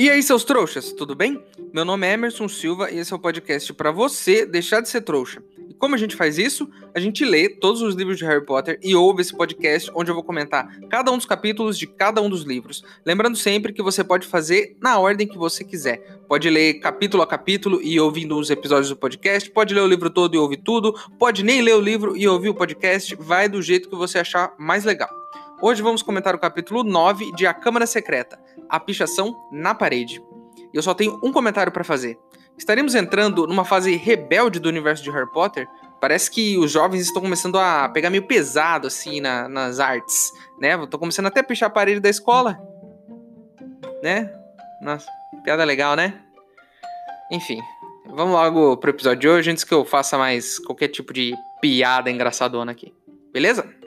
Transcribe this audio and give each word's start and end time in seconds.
E 0.00 0.08
aí, 0.08 0.22
seus 0.22 0.44
trouxas, 0.44 0.92
tudo 0.92 1.14
bem? 1.14 1.44
Meu 1.74 1.84
nome 1.84 2.06
é 2.06 2.14
Emerson 2.14 2.48
Silva 2.48 2.90
e 2.90 2.96
esse 2.96 3.12
é 3.12 3.16
o 3.16 3.18
podcast 3.18 3.70
para 3.74 3.92
você 3.92 4.46
deixar 4.46 4.80
de 4.80 4.88
ser 4.88 5.02
trouxa. 5.02 5.42
E 5.68 5.74
como 5.74 5.94
a 5.94 5.98
gente 5.98 6.16
faz 6.16 6.38
isso? 6.38 6.70
A 6.94 6.98
gente 6.98 7.22
lê 7.22 7.50
todos 7.50 7.82
os 7.82 7.94
livros 7.94 8.16
de 8.16 8.24
Harry 8.24 8.42
Potter 8.42 8.78
e 8.82 8.96
ouve 8.96 9.20
esse 9.20 9.36
podcast 9.36 9.90
onde 9.94 10.10
eu 10.10 10.14
vou 10.14 10.24
comentar 10.24 10.74
cada 10.88 11.12
um 11.12 11.18
dos 11.18 11.26
capítulos 11.26 11.76
de 11.76 11.86
cada 11.86 12.22
um 12.22 12.30
dos 12.30 12.44
livros. 12.44 12.82
Lembrando 13.04 13.36
sempre 13.36 13.74
que 13.74 13.82
você 13.82 14.02
pode 14.02 14.26
fazer 14.26 14.74
na 14.80 14.98
ordem 14.98 15.28
que 15.28 15.36
você 15.36 15.62
quiser. 15.62 15.98
Pode 16.26 16.48
ler 16.48 16.80
capítulo 16.80 17.22
a 17.22 17.26
capítulo 17.26 17.78
e 17.82 18.00
ouvindo 18.00 18.38
os 18.38 18.48
episódios 18.48 18.88
do 18.88 18.96
podcast, 18.96 19.50
pode 19.50 19.74
ler 19.74 19.82
o 19.82 19.86
livro 19.86 20.08
todo 20.08 20.34
e 20.34 20.38
ouvir 20.38 20.62
tudo, 20.64 20.94
pode 21.18 21.44
nem 21.44 21.60
ler 21.60 21.74
o 21.74 21.80
livro 21.80 22.16
e 22.16 22.26
ouvir 22.26 22.48
o 22.48 22.54
podcast, 22.54 23.14
vai 23.16 23.50
do 23.50 23.60
jeito 23.60 23.90
que 23.90 23.96
você 23.96 24.18
achar 24.18 24.54
mais 24.58 24.82
legal. 24.82 25.10
Hoje 25.62 25.82
vamos 25.82 26.02
comentar 26.02 26.34
o 26.34 26.38
capítulo 26.38 26.82
9 26.82 27.32
de 27.32 27.46
A 27.46 27.52
Câmara 27.52 27.86
Secreta, 27.86 28.40
a 28.66 28.80
pichação 28.80 29.46
na 29.52 29.74
parede. 29.74 30.24
Eu 30.72 30.82
só 30.82 30.94
tenho 30.94 31.20
um 31.22 31.30
comentário 31.30 31.70
para 31.70 31.84
fazer. 31.84 32.18
Estaremos 32.56 32.94
entrando 32.94 33.46
numa 33.46 33.64
fase 33.64 33.94
rebelde 33.94 34.58
do 34.58 34.70
universo 34.70 35.04
de 35.04 35.10
Harry 35.10 35.30
Potter? 35.30 35.68
Parece 36.00 36.30
que 36.30 36.56
os 36.56 36.70
jovens 36.70 37.02
estão 37.02 37.20
começando 37.20 37.58
a 37.58 37.90
pegar 37.90 38.08
meio 38.08 38.26
pesado 38.26 38.86
assim 38.86 39.20
na, 39.20 39.50
nas 39.50 39.80
artes, 39.80 40.32
né? 40.58 40.82
Estão 40.82 40.98
começando 40.98 41.26
até 41.26 41.40
a 41.40 41.44
pichar 41.44 41.66
a 41.68 41.72
parede 41.72 42.00
da 42.00 42.08
escola, 42.08 42.58
né? 44.02 44.32
Nossa, 44.80 45.10
piada 45.44 45.62
legal, 45.64 45.94
né? 45.94 46.22
Enfim, 47.30 47.60
vamos 48.06 48.32
logo 48.32 48.78
pro 48.78 48.90
episódio 48.90 49.20
de 49.20 49.28
hoje 49.28 49.50
antes 49.50 49.64
que 49.64 49.74
eu 49.74 49.84
faça 49.84 50.16
mais 50.16 50.58
qualquer 50.58 50.88
tipo 50.88 51.12
de 51.12 51.34
piada 51.60 52.10
engraçadona 52.10 52.72
aqui. 52.72 52.94
Beleza? 53.30 53.79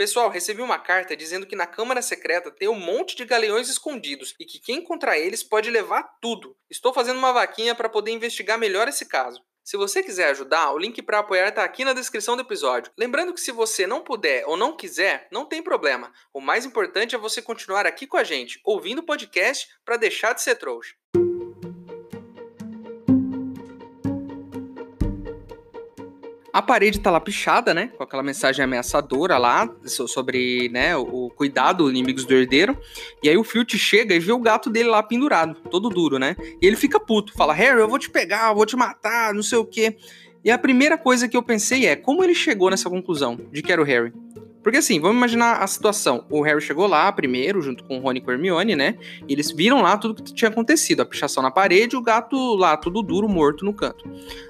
Pessoal, 0.00 0.30
recebi 0.30 0.62
uma 0.62 0.78
carta 0.78 1.14
dizendo 1.14 1.44
que 1.44 1.54
na 1.54 1.66
Câmara 1.66 2.00
Secreta 2.00 2.50
tem 2.50 2.66
um 2.66 2.74
monte 2.74 3.14
de 3.14 3.26
galeões 3.26 3.68
escondidos 3.68 4.34
e 4.40 4.46
que 4.46 4.58
quem 4.58 4.78
encontrar 4.78 5.18
eles 5.18 5.42
pode 5.42 5.70
levar 5.70 6.04
tudo. 6.22 6.56
Estou 6.70 6.90
fazendo 6.90 7.18
uma 7.18 7.34
vaquinha 7.34 7.74
para 7.74 7.86
poder 7.86 8.10
investigar 8.10 8.58
melhor 8.58 8.88
esse 8.88 9.04
caso. 9.04 9.42
Se 9.62 9.76
você 9.76 10.02
quiser 10.02 10.30
ajudar, 10.30 10.72
o 10.72 10.78
link 10.78 11.02
para 11.02 11.18
apoiar 11.18 11.48
está 11.48 11.64
aqui 11.64 11.84
na 11.84 11.92
descrição 11.92 12.34
do 12.34 12.40
episódio. 12.40 12.90
Lembrando 12.96 13.34
que 13.34 13.42
se 13.42 13.52
você 13.52 13.86
não 13.86 14.02
puder 14.02 14.42
ou 14.46 14.56
não 14.56 14.74
quiser, 14.74 15.28
não 15.30 15.44
tem 15.44 15.62
problema. 15.62 16.10
O 16.32 16.40
mais 16.40 16.64
importante 16.64 17.14
é 17.14 17.18
você 17.18 17.42
continuar 17.42 17.84
aqui 17.84 18.06
com 18.06 18.16
a 18.16 18.24
gente, 18.24 18.58
ouvindo 18.64 19.00
o 19.00 19.06
podcast 19.06 19.68
para 19.84 19.98
deixar 19.98 20.32
de 20.32 20.40
ser 20.40 20.54
trouxa. 20.54 20.94
A 26.52 26.60
parede 26.60 26.98
tá 26.98 27.10
lá 27.10 27.20
pichada, 27.20 27.72
né? 27.72 27.88
Com 27.96 28.02
aquela 28.02 28.22
mensagem 28.22 28.64
ameaçadora 28.64 29.38
lá 29.38 29.72
sobre, 29.84 30.68
né, 30.70 30.96
o 30.96 31.30
cuidado 31.30 31.88
inimigos 31.88 32.24
do 32.24 32.34
herdeiro. 32.34 32.76
E 33.22 33.28
aí 33.28 33.36
o 33.36 33.44
Filch 33.44 33.78
chega 33.78 34.14
e 34.14 34.18
vê 34.18 34.32
o 34.32 34.38
gato 34.38 34.68
dele 34.68 34.88
lá 34.88 35.02
pendurado, 35.02 35.54
todo 35.70 35.88
duro, 35.88 36.18
né? 36.18 36.36
E 36.60 36.66
ele 36.66 36.76
fica 36.76 36.98
puto, 36.98 37.32
fala: 37.34 37.54
"Harry, 37.54 37.80
eu 37.80 37.88
vou 37.88 37.98
te 37.98 38.10
pegar, 38.10 38.50
eu 38.50 38.54
vou 38.54 38.66
te 38.66 38.76
matar, 38.76 39.32
não 39.32 39.42
sei 39.42 39.58
o 39.58 39.64
quê". 39.64 39.96
E 40.44 40.50
a 40.50 40.58
primeira 40.58 40.96
coisa 40.98 41.28
que 41.28 41.36
eu 41.36 41.42
pensei 41.42 41.86
é 41.86 41.94
como 41.94 42.24
ele 42.24 42.34
chegou 42.34 42.70
nessa 42.70 42.88
conclusão 42.88 43.38
de 43.52 43.62
que 43.62 43.70
era 43.70 43.80
o 43.80 43.84
Harry. 43.84 44.12
Porque 44.62 44.78
assim, 44.78 45.00
vamos 45.00 45.16
imaginar 45.16 45.62
a 45.62 45.66
situação. 45.66 46.24
O 46.28 46.42
Harry 46.42 46.60
chegou 46.60 46.86
lá 46.86 47.10
primeiro, 47.10 47.62
junto 47.62 47.82
com 47.84 47.98
o 47.98 48.00
Rony 48.00 48.18
e 48.18 48.22
com 48.22 48.30
Hermione, 48.30 48.76
né? 48.76 48.96
E 49.26 49.32
eles 49.32 49.50
viram 49.50 49.80
lá 49.80 49.96
tudo 49.96 50.22
que 50.22 50.34
tinha 50.34 50.50
acontecido. 50.50 51.00
A 51.00 51.06
pichação 51.06 51.42
na 51.42 51.50
parede, 51.50 51.96
o 51.96 52.02
gato 52.02 52.36
lá, 52.56 52.76
tudo 52.76 53.02
duro, 53.02 53.28
morto 53.28 53.64
no 53.64 53.72
canto. 53.72 54.04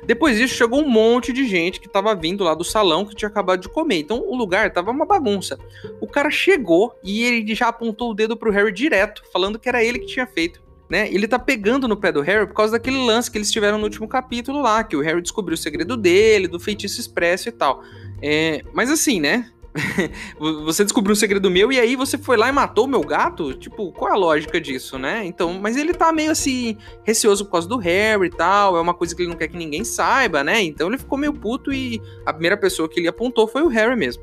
Depois 0.05 0.37
disso, 0.37 0.55
chegou 0.55 0.81
um 0.81 0.89
monte 0.89 1.33
de 1.33 1.47
gente 1.47 1.81
que 1.81 1.89
tava 1.89 2.15
vindo 2.15 2.43
lá 2.43 2.55
do 2.55 2.65
salão 2.65 3.05
que 3.05 3.15
tinha 3.15 3.29
acabado 3.29 3.61
de 3.61 3.69
comer. 3.69 3.99
Então, 3.99 4.21
o 4.27 4.35
lugar 4.35 4.73
tava 4.73 4.91
uma 4.91 5.07
bagunça. 5.07 5.59
O 6.01 6.07
cara 6.07 6.31
chegou 6.31 6.93
e 7.05 7.23
ele 7.23 7.55
já 7.55 7.69
apontou 7.69 8.11
o 8.11 8.15
dedo 8.15 8.37
pro 8.37 8.51
Harry 8.51 8.73
direto, 8.73 9.23
falando 9.33 9.59
que 9.59 9.69
era 9.69 9.85
ele 9.85 10.01
que 10.01 10.07
tinha 10.07 10.27
feito. 10.27 10.61
Né? 10.89 11.09
Ele 11.13 11.29
tá 11.29 11.39
pegando 11.39 11.87
no 11.87 11.97
pé 11.97 12.11
do 12.11 12.21
Harry 12.21 12.49
por 12.49 12.55
causa 12.55 12.73
daquele 12.73 12.99
lance 12.99 13.31
que 13.31 13.39
eles 13.39 13.53
tiveram 13.53 13.79
no 13.79 13.85
último 13.85 14.09
capítulo 14.09 14.61
lá, 14.61 14.83
que 14.83 14.97
o 14.97 15.01
Harry 15.01 15.23
descobriu 15.23 15.55
o 15.55 15.59
segredo 15.59 15.97
dele, 15.97 16.49
do 16.49 16.59
feitiço 16.59 17.01
expresso 17.01 17.49
e 17.49 17.53
tal. 17.53 17.85
É, 18.21 18.65
mas 18.75 18.91
assim, 18.91 19.21
né? 19.21 19.53
você 20.65 20.83
descobriu 20.83 21.13
um 21.13 21.17
segredo 21.17 21.51
meu 21.51 21.71
e 21.71 21.79
aí 21.79 21.95
você 21.95 22.19
foi 22.19 22.37
lá 22.37 22.49
e 22.49 22.53
matou 22.53 22.87
o 22.87 22.89
meu 22.89 23.03
gato? 23.03 23.55
Tipo, 23.55 23.93
qual 23.93 24.11
é 24.11 24.15
a 24.15 24.19
lógica 24.19 24.61
disso, 24.61 24.99
né? 24.99 25.25
Então, 25.25 25.55
mas 25.55 25.77
ele 25.77 25.95
tá 25.95 26.13
meio 26.13 26.31
assim, 26.31 26.77
receoso 27.05 27.45
por 27.45 27.53
causa 27.53 27.69
do 27.69 27.77
Harry 27.77 28.27
e 28.27 28.31
tal, 28.31 28.77
é 28.77 28.81
uma 28.81 28.95
coisa 28.95 29.15
que 29.15 29.23
ele 29.23 29.31
não 29.31 29.37
quer 29.37 29.49
que 29.49 29.57
ninguém 29.57 29.85
saiba, 29.85 30.43
né? 30.43 30.61
Então 30.63 30.89
ele 30.89 30.99
ficou 30.99 31.17
meio 31.17 31.33
puto 31.33 31.73
e 31.73 32.01
a 32.27 32.33
primeira 32.33 32.57
pessoa 32.57 32.89
que 32.89 32.99
ele 32.99 33.09
apontou 33.09 33.47
foi 33.47 33.63
o 33.63 33.69
Harry 33.69 33.97
mesmo. 33.97 34.23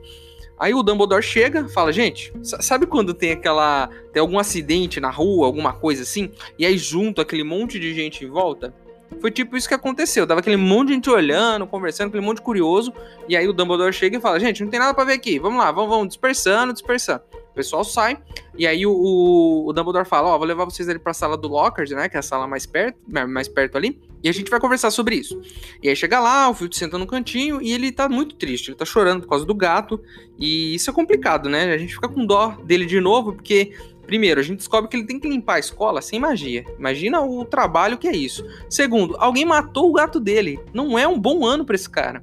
Aí 0.60 0.74
o 0.74 0.82
Dumbledore 0.82 1.22
chega, 1.22 1.70
fala, 1.70 1.94
gente, 1.94 2.34
sabe 2.42 2.88
quando 2.88 3.14
tem 3.14 3.32
aquela. 3.32 3.90
tem 4.12 4.20
algum 4.20 4.40
acidente 4.40 5.00
na 5.00 5.12
rua, 5.12 5.46
alguma 5.46 5.72
coisa 5.72 6.02
assim, 6.02 6.32
e 6.58 6.66
aí 6.66 6.78
junto 6.78 7.22
aquele 7.22 7.44
monte 7.44 7.80
de 7.80 7.94
gente 7.94 8.26
em 8.26 8.28
volta? 8.28 8.74
Foi 9.20 9.32
tipo 9.32 9.58
isso 9.58 9.68
que 9.68 9.74
aconteceu. 9.74 10.28
Tava 10.28 10.42
aquele 10.42 10.58
monte 10.58 10.90
de 10.90 10.94
gente 10.96 11.10
olhando, 11.10 11.66
conversando, 11.66 12.10
aquele 12.10 12.26
monte 12.26 12.38
de 12.38 12.44
curioso. 12.44 12.94
E 13.28 13.36
aí 13.36 13.48
o 13.48 13.54
Dumbledore 13.54 13.94
chega 13.94 14.18
e 14.18 14.22
fala: 14.22 14.40
Gente, 14.40 14.64
não 14.64 14.70
tem 14.70 14.80
nada 14.80 14.94
para 14.94 15.06
ver 15.06 15.14
aqui. 15.14 15.40
Vamos 15.40 15.60
lá, 15.60 15.72
vamos, 15.72 15.90
vamos 15.90 16.08
dispersando, 16.10 16.74
dispersando. 16.74 17.22
O 17.52 17.54
pessoal 17.54 17.84
sai. 17.84 18.22
E 18.58 18.68
aí 18.68 18.86
o, 18.86 18.92
o, 18.92 19.70
o 19.70 19.74
Dumbledore 19.74 20.06
fala: 20.06 20.30
Ó, 20.30 20.36
oh, 20.36 20.38
vou 20.38 20.48
levar 20.48 20.66
vocês 20.66 20.88
ali 20.88 21.00
pra 21.00 21.14
sala 21.14 21.36
do 21.36 21.48
Lockhart, 21.48 21.90
né? 21.92 22.08
Que 22.08 22.18
é 22.18 22.20
a 22.20 22.24
sala 22.24 22.48
mais 22.48 22.66
perto, 22.66 23.00
mais 23.08 23.48
perto 23.48 23.78
ali. 23.78 24.00
E 24.24 24.30
a 24.30 24.32
gente 24.32 24.50
vai 24.50 24.60
conversar 24.60 24.92
sobre 24.92 25.16
isso. 25.16 25.40
E 25.82 25.90
aí 25.90 25.96
chega 25.96 26.20
lá, 26.20 26.50
o 26.50 26.54
Filch 26.54 26.78
senta 26.78 26.98
no 26.98 27.06
cantinho 27.06 27.62
e 27.62 27.72
ele 27.72 27.92
tá 27.92 28.10
muito 28.10 28.36
triste. 28.36 28.70
Ele 28.70 28.78
tá 28.78 28.86
chorando 28.86 29.22
por 29.22 29.30
causa 29.30 29.46
do 29.46 29.54
gato. 29.54 30.00
E 30.40 30.76
isso 30.76 30.90
é 30.90 30.94
complicado, 30.94 31.50
né? 31.50 31.74
A 31.74 31.78
gente 31.78 31.94
fica 31.94 32.10
com 32.10 32.26
dó 32.26 32.58
dele 32.64 32.86
de 32.86 33.00
novo, 33.00 33.34
porque 33.34 33.74
Primeiro, 34.08 34.40
a 34.40 34.44
gente 34.44 34.60
descobre 34.60 34.90
que 34.90 34.96
ele 34.96 35.06
tem 35.06 35.20
que 35.20 35.28
limpar 35.28 35.56
a 35.56 35.60
escola 35.60 36.02
sem 36.02 36.18
magia. 36.18 36.64
Imagina 36.80 37.22
o 37.22 37.44
trabalho 37.44 37.98
que 37.98 38.08
é 38.08 38.16
isso. 38.16 38.44
Segundo, 38.70 39.18
alguém 39.20 39.44
matou 39.44 39.90
o 39.90 39.94
gato 39.94 40.18
dele. 40.18 40.60
Não 40.74 40.98
é 40.98 41.06
um 41.06 41.20
bom 41.20 41.46
ano 41.46 41.66
para 41.66 41.76
esse 41.76 41.90
cara. 41.90 42.22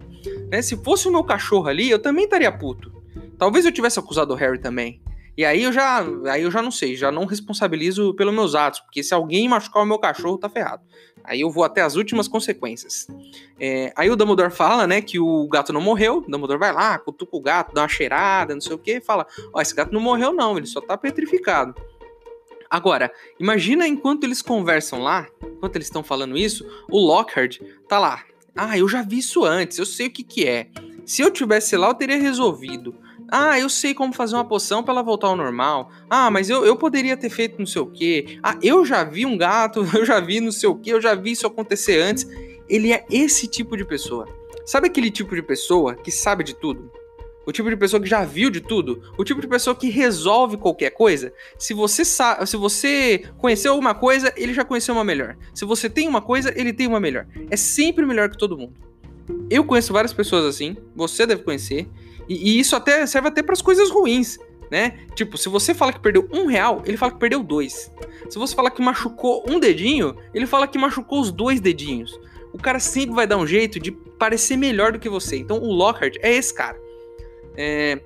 Né? 0.50 0.62
Se 0.62 0.77
fosse 0.78 1.06
o 1.06 1.12
meu 1.12 1.22
cachorro 1.22 1.69
ali, 1.69 1.91
eu 1.91 1.99
também 1.99 2.25
estaria 2.25 2.50
puto. 2.50 2.91
Talvez 3.39 3.67
eu 3.67 3.72
tivesse 3.72 3.99
acusado 3.99 4.33
o 4.33 4.37
Harry 4.37 4.59
também. 4.59 5.00
E 5.37 5.45
aí 5.45 5.62
eu 5.65 5.72
já, 5.72 6.05
aí 6.31 6.43
eu 6.43 6.50
já 6.50 6.62
não 6.62 6.71
sei, 6.71 6.95
já 6.95 7.11
não 7.11 7.25
responsabilizo 7.25 8.15
pelos 8.15 8.33
meus 8.33 8.55
atos, 8.55 8.81
porque 8.81 9.03
se 9.03 9.12
alguém 9.12 9.49
machucar 9.49 9.83
o 9.83 9.87
meu 9.87 9.99
cachorro, 9.99 10.39
tá 10.39 10.49
ferrado. 10.49 10.83
Aí 11.25 11.41
eu 11.41 11.50
vou 11.50 11.65
até 11.65 11.81
as 11.81 11.97
últimas 11.97 12.28
consequências. 12.28 13.09
É, 13.59 13.93
aí 13.97 14.11
o 14.11 14.17
Dumbledore 14.17 14.53
fala, 14.53 14.87
né, 14.87 15.00
que 15.00 15.19
o 15.19 15.49
gato 15.49 15.72
não 15.72 15.81
morreu. 15.81 16.19
O 16.19 16.31
Dumbledore 16.31 16.59
vai 16.59 16.72
lá, 16.72 16.99
cutuca 16.99 17.37
o 17.37 17.41
gato, 17.41 17.75
dá 17.75 17.83
uma 17.83 17.89
cheirada, 17.89 18.55
não 18.55 18.61
sei 18.61 18.75
o 18.75 18.78
que, 18.78 19.00
fala: 19.00 19.27
Ó, 19.53 19.61
esse 19.61 19.75
gato 19.75 19.93
não 19.93 20.00
morreu, 20.00 20.33
não, 20.33 20.56
ele 20.56 20.67
só 20.67 20.81
tá 20.81 20.97
petrificado. 20.97 21.75
Agora, 22.69 23.11
imagina 23.39 23.89
enquanto 23.89 24.25
eles 24.25 24.43
conversam 24.43 25.03
lá, 25.03 25.27
enquanto 25.43 25.77
eles 25.77 25.87
estão 25.87 26.03
falando 26.03 26.37
isso, 26.37 26.66
o 26.91 26.99
Lockhart 26.99 27.61
tá 27.89 27.99
lá. 27.99 28.22
Ah, 28.56 28.78
eu 28.78 28.89
já 28.89 29.03
vi 29.03 29.19
isso 29.19 29.45
antes, 29.45 29.78
eu 29.78 29.87
sei 29.87 30.09
o 30.09 30.11
que 30.11 30.22
que 30.22 30.47
é. 30.47 30.69
Se 31.05 31.22
eu 31.22 31.31
tivesse 31.31 31.77
lá, 31.77 31.89
eu 31.89 31.95
teria 31.95 32.16
resolvido. 32.16 32.95
Ah, 33.37 33.59
eu 33.59 33.69
sei 33.69 33.93
como 33.93 34.12
fazer 34.12 34.37
uma 34.37 34.45
poção 34.45 34.81
para 34.81 34.95
ela 34.95 35.03
voltar 35.03 35.27
ao 35.27 35.34
normal. 35.34 35.91
Ah, 36.09 36.31
mas 36.31 36.49
eu, 36.49 36.65
eu 36.65 36.77
poderia 36.77 37.17
ter 37.17 37.28
feito 37.28 37.59
não 37.59 37.67
sei 37.67 37.83
o 37.83 37.87
quê. 37.87 38.39
Ah, 38.41 38.56
eu 38.62 38.87
já 38.87 39.03
vi 39.03 39.27
um 39.27 39.37
gato, 39.37 39.84
eu 39.93 40.05
já 40.05 40.21
vi 40.21 40.39
não 40.39 40.53
sei 40.53 40.69
o 40.69 40.77
quê, 40.77 40.93
eu 40.93 41.00
já 41.00 41.16
vi 41.16 41.33
isso 41.33 41.45
acontecer 41.45 42.01
antes. 42.01 42.25
Ele 42.69 42.92
é 42.92 43.04
esse 43.10 43.48
tipo 43.48 43.77
de 43.77 43.84
pessoa. 43.84 44.28
Sabe 44.65 44.86
aquele 44.86 45.10
tipo 45.10 45.34
de 45.34 45.42
pessoa 45.42 45.97
que 45.97 46.13
sabe 46.13 46.45
de 46.45 46.54
tudo? 46.54 46.89
O 47.45 47.51
tipo 47.51 47.69
de 47.69 47.77
pessoa 47.77 48.01
que 48.01 48.09
já 48.09 48.25
viu 48.25 48.51
de 48.51 48.60
tudo? 48.60 49.03
O 49.19 49.25
tipo 49.25 49.41
de 49.41 49.48
pessoa 49.48 49.75
que 49.75 49.91
resolve 49.91 50.57
qualquer 50.57 50.91
coisa? 50.91 51.33
Se 51.59 51.75
você 51.75 52.04
sabe, 52.04 52.47
se 52.47 52.57
você 52.57 53.25
conheceu 53.39 53.77
uma 53.77 53.97
coisa, 53.97 54.33
ele 54.37 54.54
já 54.54 54.65
conheceu 54.65 54.95
uma 54.95 55.03
melhor. 55.03 55.37
Se 55.53 55.65
você 55.65 55.91
tem 55.91 56.07
uma 56.07 56.22
coisa, 56.22 56.54
ele 56.54 56.72
tem 56.72 56.87
uma 56.87 57.01
melhor. 57.01 57.27
É 57.51 57.57
sempre 57.57 58.07
melhor 58.07 58.30
que 58.30 58.39
todo 58.39 58.57
mundo. 58.57 58.75
Eu 59.51 59.65
conheço 59.65 59.92
várias 59.92 60.13
pessoas 60.13 60.45
assim, 60.45 60.77
você 60.95 61.27
deve 61.27 61.42
conhecer, 61.42 61.89
e, 62.28 62.50
e 62.50 62.60
isso 62.60 62.76
até 62.76 63.06
serve 63.06 63.28
até 63.28 63.42
para 63.42 63.53
as 63.53 63.62
coisas 63.62 63.91
ruins, 63.91 64.38
né? 64.71 64.98
Tipo, 65.15 65.36
se 65.36 65.48
você 65.48 65.74
fala 65.74 65.92
que 65.92 66.00
perdeu 66.00 66.28
um 66.32 66.47
real, 66.47 66.82
ele 66.84 66.97
fala 66.97 67.12
que 67.12 67.18
perdeu 67.18 67.42
dois. 67.42 67.91
Se 68.28 68.38
você 68.38 68.54
fala 68.54 68.71
que 68.71 68.82
machucou 68.82 69.44
um 69.48 69.59
dedinho, 69.59 70.16
ele 70.32 70.47
fala 70.47 70.66
que 70.66 70.78
machucou 70.78 71.21
os 71.21 71.30
dois 71.30 71.60
dedinhos. 71.60 72.18
O 72.53 72.59
cara 72.59 72.78
sempre 72.78 73.15
vai 73.15 73.26
dar 73.26 73.36
um 73.36 73.47
jeito 73.47 73.80
de 73.80 73.91
parecer 73.91 74.56
melhor 74.56 74.92
do 74.92 74.98
que 74.98 75.09
você. 75.09 75.36
Então 75.36 75.59
o 75.59 75.72
Lockhart 75.72 76.16
é 76.21 76.32
esse 76.32 76.54
cara. 76.54 76.78
É, 77.56 78.00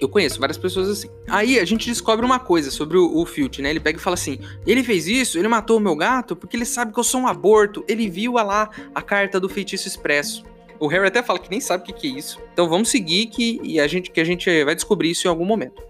eu 0.00 0.08
conheço 0.08 0.40
várias 0.40 0.56
pessoas 0.56 0.88
assim. 0.88 1.08
Aí 1.28 1.58
a 1.58 1.64
gente 1.64 1.86
descobre 1.86 2.24
uma 2.24 2.38
coisa 2.38 2.70
sobre 2.70 2.96
o, 2.96 3.18
o 3.18 3.26
Filch, 3.26 3.60
né? 3.60 3.70
Ele 3.70 3.80
pega 3.80 3.98
e 3.98 4.02
fala 4.02 4.14
assim: 4.14 4.40
ele 4.66 4.82
fez 4.82 5.06
isso, 5.06 5.38
ele 5.38 5.46
matou 5.46 5.76
o 5.76 5.80
meu 5.80 5.94
gato 5.94 6.34
porque 6.34 6.56
ele 6.56 6.64
sabe 6.64 6.92
que 6.92 6.98
eu 6.98 7.04
sou 7.04 7.20
um 7.20 7.28
aborto. 7.28 7.84
Ele 7.86 8.08
viu 8.08 8.32
lá 8.32 8.70
a 8.94 9.02
carta 9.02 9.38
do 9.38 9.48
feitiço 9.48 9.86
expresso. 9.86 10.44
O 10.80 10.86
Harry 10.88 11.06
até 11.06 11.22
fala 11.22 11.38
que 11.38 11.50
nem 11.50 11.60
sabe 11.60 11.82
o 11.82 11.86
que, 11.86 11.92
que 11.92 12.06
é 12.08 12.18
isso. 12.18 12.40
Então 12.52 12.68
vamos 12.68 12.88
seguir 12.88 13.26
que, 13.26 13.60
e 13.62 13.78
a 13.78 13.86
gente, 13.86 14.10
que 14.10 14.20
a 14.20 14.24
gente 14.24 14.64
vai 14.64 14.74
descobrir 14.74 15.10
isso 15.10 15.26
em 15.26 15.30
algum 15.30 15.44
momento. 15.44 15.82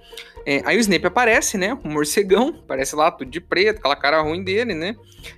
É, 0.44 0.62
aí 0.64 0.76
o 0.76 0.80
Snape 0.80 1.06
aparece, 1.06 1.56
né? 1.56 1.78
Um 1.84 1.92
morcegão, 1.92 2.48
aparece 2.48 2.96
lá 2.96 3.10
tudo 3.10 3.30
de 3.30 3.40
preto, 3.40 3.78
aquela 3.78 3.94
cara 3.94 4.20
ruim 4.20 4.42
dele, 4.42 4.74
né? 4.74 4.96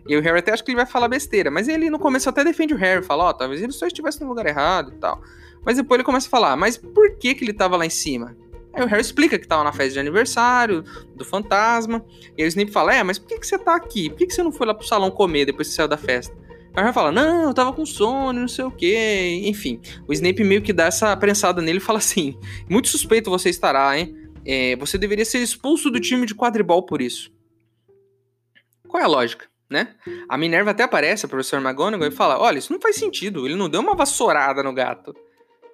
E 0.08 0.16
o 0.16 0.22
Harry 0.22 0.38
até 0.38 0.52
acha 0.52 0.62
que 0.62 0.70
ele 0.70 0.76
vai 0.76 0.86
falar 0.86 1.08
besteira, 1.08 1.50
mas 1.50 1.68
ele 1.68 1.90
no 1.90 1.98
começo 1.98 2.28
até 2.28 2.42
defende 2.42 2.72
o 2.72 2.76
Harry, 2.76 3.04
fala, 3.04 3.24
ó, 3.24 3.30
oh, 3.30 3.34
talvez 3.34 3.62
ele 3.62 3.72
só 3.72 3.86
estivesse 3.86 4.20
no 4.20 4.28
lugar 4.28 4.46
errado 4.46 4.92
e 4.94 4.98
tal. 4.98 5.20
Mas 5.64 5.76
depois 5.76 5.98
ele 5.98 6.04
começa 6.04 6.28
a 6.28 6.30
falar, 6.30 6.56
mas 6.56 6.76
por 6.76 7.16
que 7.16 7.34
que 7.34 7.44
ele 7.44 7.52
tava 7.52 7.76
lá 7.76 7.84
em 7.84 7.90
cima? 7.90 8.36
Aí 8.72 8.82
o 8.82 8.86
Harry 8.86 9.02
explica 9.02 9.38
que 9.38 9.46
tava 9.46 9.62
na 9.62 9.72
festa 9.72 9.92
de 9.92 9.98
aniversário 9.98 10.82
do 11.14 11.24
fantasma. 11.24 12.04
E 12.36 12.42
aí 12.42 12.46
o 12.46 12.48
Snape 12.48 12.72
fala: 12.72 12.94
É, 12.94 13.02
mas 13.02 13.18
por 13.18 13.28
que, 13.28 13.38
que 13.38 13.46
você 13.46 13.58
tá 13.58 13.74
aqui? 13.74 14.08
Por 14.08 14.18
que, 14.18 14.26
que 14.26 14.34
você 14.34 14.42
não 14.42 14.50
foi 14.50 14.66
lá 14.66 14.72
pro 14.74 14.86
salão 14.86 15.10
comer 15.10 15.44
depois 15.44 15.68
que 15.68 15.74
saiu 15.74 15.88
da 15.88 15.98
festa? 15.98 16.34
O 16.74 16.80
Harry 16.80 16.92
fala: 16.92 17.12
Não, 17.12 17.44
eu 17.44 17.54
tava 17.54 17.72
com 17.72 17.84
sono, 17.84 18.40
não 18.40 18.48
sei 18.48 18.64
o 18.64 18.70
quê. 18.70 19.42
Enfim, 19.44 19.80
o 20.06 20.12
Snape 20.12 20.42
meio 20.44 20.62
que 20.62 20.72
dá 20.72 20.86
essa 20.86 21.16
prensada 21.16 21.60
nele 21.60 21.78
e 21.78 21.80
fala 21.80 21.98
assim: 21.98 22.38
Muito 22.68 22.88
suspeito 22.88 23.30
você 23.30 23.50
estará, 23.50 23.98
hein? 23.98 24.16
É, 24.44 24.76
você 24.76 24.98
deveria 24.98 25.24
ser 25.24 25.38
expulso 25.38 25.90
do 25.90 26.00
time 26.00 26.26
de 26.26 26.34
quadribol 26.34 26.84
por 26.84 27.00
isso. 27.00 27.30
Qual 28.88 29.00
é 29.00 29.04
a 29.04 29.08
lógica? 29.08 29.46
Né? 29.70 29.94
A 30.28 30.36
Minerva 30.36 30.72
até 30.72 30.82
aparece, 30.82 31.24
a 31.24 31.28
professora 31.28 31.62
McGonagall, 31.62 32.08
e 32.08 32.10
fala: 32.10 32.38
Olha, 32.38 32.58
isso 32.58 32.72
não 32.72 32.80
faz 32.80 32.96
sentido, 32.96 33.46
ele 33.46 33.56
não 33.56 33.68
deu 33.68 33.80
uma 33.80 33.94
vassourada 33.94 34.62
no 34.62 34.72
gato 34.72 35.14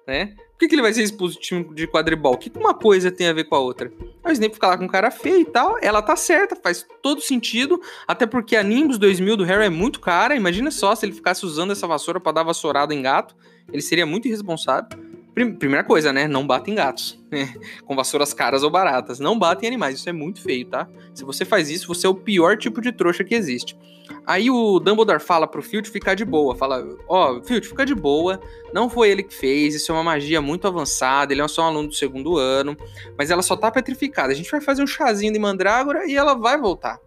né? 0.09 0.35
Por 0.59 0.65
que, 0.65 0.67
que 0.67 0.75
ele 0.75 0.81
vai 0.81 0.93
ser 0.93 1.03
expulso 1.03 1.39
time 1.39 1.63
de 1.73 1.87
quadribol? 1.87 2.33
O 2.33 2.37
que, 2.37 2.51
uma 2.57 2.73
coisa 2.73 3.09
tem 3.09 3.29
a 3.29 3.31
ver 3.33 3.45
com 3.45 3.55
a 3.55 3.59
outra? 3.59 3.89
A 4.21 4.33
Snape 4.33 4.55
fica 4.55 4.67
lá 4.67 4.77
com 4.77 4.89
cara 4.89 5.09
feio 5.09 5.39
e 5.39 5.45
tal, 5.45 5.77
ela 5.81 6.01
tá 6.01 6.17
certa, 6.17 6.53
faz 6.53 6.85
todo 7.01 7.21
sentido, 7.21 7.81
até 8.05 8.25
porque 8.25 8.57
a 8.57 8.61
Nimbus 8.61 8.97
2000 8.97 9.37
do 9.37 9.45
Harry 9.45 9.67
é 9.67 9.69
muito 9.69 10.01
cara, 10.01 10.35
imagina 10.35 10.69
só 10.69 10.93
se 10.95 11.05
ele 11.05 11.13
ficasse 11.13 11.45
usando 11.45 11.71
essa 11.71 11.87
vassoura 11.87 12.19
para 12.19 12.33
dar 12.33 12.43
vassourada 12.43 12.93
em 12.93 13.01
gato, 13.01 13.37
ele 13.71 13.81
seria 13.81 14.05
muito 14.05 14.27
irresponsável. 14.27 14.99
Primeira 15.33 15.83
coisa, 15.83 16.11
né? 16.11 16.27
Não 16.27 16.45
bata 16.45 16.69
em 16.69 16.75
gatos. 16.75 17.17
Né? 17.31 17.53
Com 17.85 17.95
vassouras 17.95 18.33
caras 18.33 18.63
ou 18.63 18.69
baratas. 18.69 19.19
Não 19.19 19.37
bata 19.37 19.63
em 19.63 19.67
animais. 19.67 19.99
Isso 19.99 20.09
é 20.09 20.11
muito 20.13 20.41
feio, 20.41 20.65
tá? 20.65 20.87
Se 21.13 21.23
você 21.23 21.45
faz 21.45 21.69
isso, 21.69 21.87
você 21.87 22.05
é 22.05 22.09
o 22.09 22.15
pior 22.15 22.57
tipo 22.57 22.81
de 22.81 22.91
trouxa 22.91 23.23
que 23.23 23.35
existe. 23.35 23.77
Aí 24.25 24.49
o 24.49 24.79
Dumbledore 24.79 25.19
fala 25.19 25.47
pro 25.47 25.61
Filch 25.61 25.89
ficar 25.89 26.15
de 26.15 26.25
boa. 26.25 26.55
Fala, 26.55 26.85
ó, 27.07 27.37
oh, 27.37 27.43
fica 27.43 27.85
de 27.85 27.95
boa. 27.95 28.39
Não 28.73 28.89
foi 28.89 29.09
ele 29.09 29.23
que 29.23 29.33
fez. 29.33 29.75
Isso 29.75 29.91
é 29.91 29.95
uma 29.95 30.03
magia 30.03 30.41
muito 30.41 30.67
avançada. 30.67 31.31
Ele 31.31 31.41
é 31.41 31.47
só 31.47 31.63
um 31.63 31.67
aluno 31.67 31.87
do 31.87 31.95
segundo 31.95 32.37
ano. 32.37 32.75
Mas 33.17 33.31
ela 33.31 33.41
só 33.41 33.55
tá 33.55 33.71
petrificada. 33.71 34.33
A 34.33 34.35
gente 34.35 34.51
vai 34.51 34.61
fazer 34.61 34.83
um 34.83 34.87
chazinho 34.87 35.31
de 35.31 35.39
mandrágora 35.39 36.05
e 36.05 36.15
ela 36.15 36.33
vai 36.33 36.57
voltar. 36.57 36.99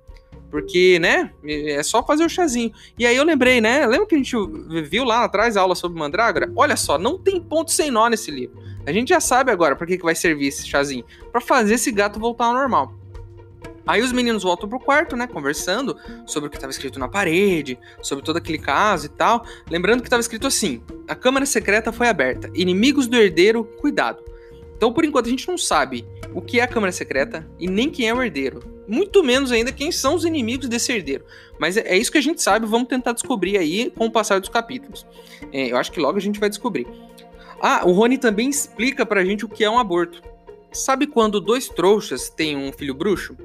Porque, 0.53 0.99
né, 0.99 1.33
é 1.43 1.83
só 1.83 2.05
fazer 2.05 2.27
o 2.27 2.29
chazinho. 2.29 2.71
E 2.99 3.07
aí 3.07 3.17
eu 3.17 3.25
lembrei, 3.25 3.59
né, 3.59 3.87
lembra 3.87 4.07
que 4.07 4.15
a 4.15 4.19
gente 4.19 4.37
viu 4.87 5.03
lá 5.03 5.25
atrás 5.25 5.57
a 5.57 5.63
aula 5.63 5.75
sobre 5.75 5.99
mandrágora? 5.99 6.53
Olha 6.55 6.77
só, 6.77 6.99
não 6.99 7.19
tem 7.19 7.41
ponto 7.41 7.73
sem 7.73 7.91
nó 7.91 8.07
nesse 8.09 8.31
livro. 8.31 8.63
A 8.87 8.93
gente 8.93 9.09
já 9.09 9.19
sabe 9.19 9.51
agora 9.51 9.75
para 9.75 9.87
que, 9.87 9.97
que 9.97 10.05
vai 10.05 10.15
servir 10.15 10.49
esse 10.49 10.69
chazinho. 10.69 11.07
para 11.33 11.41
fazer 11.41 11.75
esse 11.75 11.91
gato 11.91 12.21
voltar 12.21 12.45
ao 12.45 12.53
normal. 12.53 12.93
Aí 13.87 14.03
os 14.03 14.13
meninos 14.13 14.43
voltam 14.43 14.69
pro 14.69 14.79
quarto, 14.79 15.17
né, 15.17 15.27
conversando 15.27 15.97
sobre 16.27 16.49
o 16.49 16.51
que 16.51 16.57
estava 16.57 16.71
escrito 16.71 16.99
na 16.99 17.09
parede, 17.09 17.79
sobre 18.03 18.23
todo 18.23 18.37
aquele 18.37 18.59
caso 18.59 19.07
e 19.07 19.09
tal. 19.09 19.47
Lembrando 19.71 20.03
que 20.03 20.07
estava 20.07 20.21
escrito 20.21 20.47
assim: 20.47 20.83
a 21.09 21.15
câmara 21.15 21.47
secreta 21.47 21.91
foi 21.91 22.09
aberta. 22.09 22.51
Inimigos 22.55 23.09
do 23.09 23.17
herdeiro, 23.17 23.65
cuidado. 23.65 24.23
Então, 24.77 24.93
por 24.93 25.03
enquanto, 25.03 25.27
a 25.27 25.31
gente 25.31 25.49
não 25.49 25.57
sabe 25.57 26.07
o 26.35 26.43
que 26.43 26.61
é 26.61 26.63
a 26.63 26.69
câmara 26.69 26.93
secreta 26.93 27.49
e 27.59 27.67
nem 27.67 27.91
quem 27.91 28.07
é 28.07 28.15
o 28.15 28.23
herdeiro. 28.23 28.72
Muito 28.87 29.23
menos 29.23 29.53
ainda 29.53 29.73
quem 29.73 29.93
são 29.93 30.15
os 30.15 30.25
inimigos 30.25 30.69
desse 30.69 30.93
herdeiro. 30.93 31.25
Mas 31.59 31.77
é, 31.77 31.81
é 31.83 31.97
isso 31.97 32.11
que 32.11 32.19
a 32.19 32.23
gente 32.23 32.43
sabe, 32.43 32.67
vamos 32.67 32.89
tentar 32.89 33.13
descobrir 33.13 33.57
aí 33.57 33.91
com 33.91 34.07
o 34.07 34.11
passar 34.11 34.41
dos 34.41 34.49
capítulos. 34.49 35.07
É, 35.53 35.71
eu 35.71 35.77
acho 35.77 35.93
que 35.93 36.01
logo 36.01 36.19
a 36.19 36.21
gente 36.21 36.41
vai 36.41 36.49
descobrir. 36.49 36.87
Ah, 37.61 37.83
o 37.85 37.93
Rony 37.93 38.19
também 38.19 38.51
explica 38.51 39.07
pra 39.07 39.25
gente 39.25 39.45
o 39.45 39.49
que 39.49 39.63
é 39.63 39.71
um 39.71 39.79
aborto. 39.79 40.21
Sabe 40.73 41.07
quando 41.07 41.41
dois 41.41 41.69
trouxas 41.69 42.29
têm 42.29 42.57
um 42.57 42.73
filho 42.73 42.95
bruxo? 42.95 43.37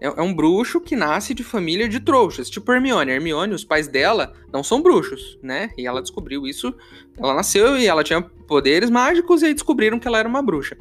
É, 0.00 0.06
é 0.08 0.22
um 0.22 0.34
bruxo 0.34 0.80
que 0.80 0.96
nasce 0.96 1.34
de 1.34 1.44
família 1.44 1.88
de 1.88 2.00
trouxas, 2.00 2.48
tipo 2.50 2.72
Hermione. 2.72 3.12
Hermione, 3.12 3.54
os 3.54 3.64
pais 3.64 3.86
dela 3.86 4.32
não 4.52 4.64
são 4.64 4.82
bruxos, 4.82 5.38
né? 5.42 5.70
E 5.76 5.86
ela 5.86 6.00
descobriu 6.00 6.46
isso. 6.46 6.74
Ela 7.16 7.34
nasceu 7.34 7.78
e 7.78 7.86
ela 7.86 8.02
tinha 8.02 8.22
poderes 8.22 8.90
mágicos 8.90 9.42
e 9.42 9.46
aí 9.46 9.54
descobriram 9.54 9.98
que 9.98 10.08
ela 10.08 10.18
era 10.18 10.28
uma 10.28 10.42
bruxa. 10.42 10.76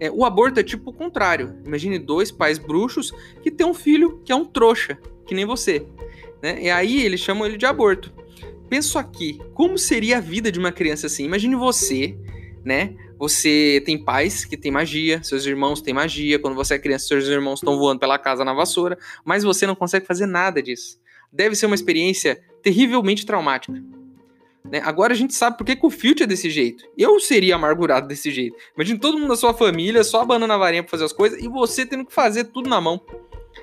É, 0.00 0.10
o 0.10 0.24
aborto 0.24 0.58
é 0.58 0.62
tipo 0.62 0.90
o 0.90 0.92
contrário. 0.94 1.54
Imagine 1.64 1.98
dois 1.98 2.32
pais 2.32 2.58
bruxos 2.58 3.12
que 3.42 3.50
tem 3.50 3.66
um 3.66 3.74
filho 3.74 4.20
que 4.24 4.32
é 4.32 4.34
um 4.34 4.46
trouxa, 4.46 4.98
que 5.26 5.34
nem 5.34 5.44
você. 5.44 5.86
Né? 6.42 6.62
E 6.62 6.70
aí 6.70 7.04
eles 7.04 7.20
chamam 7.20 7.46
ele 7.46 7.58
de 7.58 7.66
aborto. 7.66 8.10
Penso 8.68 8.98
aqui, 8.98 9.38
como 9.52 9.76
seria 9.76 10.16
a 10.16 10.20
vida 10.20 10.50
de 10.50 10.58
uma 10.58 10.72
criança 10.72 11.06
assim? 11.06 11.24
Imagine 11.24 11.54
você, 11.54 12.16
né? 12.64 12.96
Você 13.18 13.82
tem 13.84 14.02
pais 14.02 14.46
que 14.46 14.56
têm 14.56 14.72
magia, 14.72 15.22
seus 15.22 15.44
irmãos 15.44 15.82
têm 15.82 15.92
magia. 15.92 16.38
Quando 16.38 16.54
você 16.54 16.74
é 16.74 16.78
criança, 16.78 17.08
seus 17.08 17.26
irmãos 17.26 17.58
estão 17.58 17.76
voando 17.76 18.00
pela 18.00 18.18
casa 18.18 18.42
na 18.44 18.54
vassoura, 18.54 18.96
mas 19.22 19.44
você 19.44 19.66
não 19.66 19.74
consegue 19.74 20.06
fazer 20.06 20.24
nada 20.24 20.62
disso. 20.62 20.98
Deve 21.30 21.54
ser 21.54 21.66
uma 21.66 21.74
experiência 21.74 22.40
terrivelmente 22.62 23.26
traumática. 23.26 23.74
Né? 24.64 24.80
Agora 24.84 25.12
a 25.12 25.16
gente 25.16 25.34
sabe 25.34 25.56
por 25.56 25.64
que, 25.64 25.78
o 25.82 25.90
Filch 25.90 26.22
é 26.22 26.26
desse 26.26 26.50
jeito. 26.50 26.84
Eu 26.96 27.18
seria 27.18 27.54
amargurado 27.54 28.06
desse 28.06 28.30
jeito. 28.30 28.56
Imagina 28.74 29.00
todo 29.00 29.18
mundo 29.18 29.28
da 29.28 29.36
sua 29.36 29.54
família 29.54 30.04
só 30.04 30.20
abanando 30.20 30.52
a 30.52 30.58
varinha 30.58 30.82
pra 30.82 30.90
fazer 30.90 31.04
as 31.04 31.12
coisas 31.12 31.42
e 31.42 31.48
você 31.48 31.86
tendo 31.86 32.04
que 32.04 32.12
fazer 32.12 32.44
tudo 32.44 32.68
na 32.68 32.80
mão. 32.80 33.00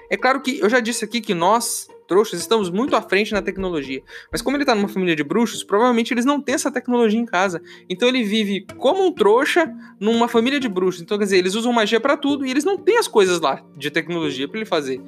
É 0.10 0.18
claro 0.18 0.42
que 0.42 0.60
eu 0.60 0.70
já 0.70 0.80
disse 0.80 1.06
aqui 1.06 1.22
que 1.22 1.34
nós, 1.34 1.88
trouxas, 2.08 2.40
estamos 2.40 2.70
muito 2.70 2.96
à 2.96 3.02
frente 3.02 3.34
na 3.34 3.42
tecnologia. 3.42 4.02
Mas 4.32 4.42
como 4.42 4.58
ele 4.58 4.66
tá 4.66 4.74
numa 4.74 4.88
família 4.88 5.16
de 5.16 5.24
bruxos, 5.24 5.64
provavelmente 5.64 6.14
eles 6.14 6.26
não 6.26 6.42
têm 6.42 6.56
essa 6.56 6.72
tecnologia 6.72 7.20
em 7.20 7.26
casa. 7.26 7.62
Então 7.90 8.08
ele 8.08 8.24
vive 8.24 8.66
como 8.78 9.06
um 9.06 9.12
trouxa 9.12 9.72
numa 10.00 10.28
família 10.28 10.60
de 10.60 10.68
bruxos. 10.68 11.02
Então, 11.02 11.18
quer 11.18 11.26
dizer, 11.26 11.38
eles 11.38 11.56
usam 11.56 11.72
magia 11.72 12.00
para 12.00 12.18
tudo 12.18 12.46
e 12.46 12.52
eles 12.52 12.64
não 12.64 12.78
têm 12.78 12.98
as 12.98 13.08
coisas 13.08 13.40
lá 13.40 13.64
de 13.76 13.92
tecnologia 13.92 14.48
para 14.48 14.60
ele 14.60 14.66
fazer. 14.66 15.02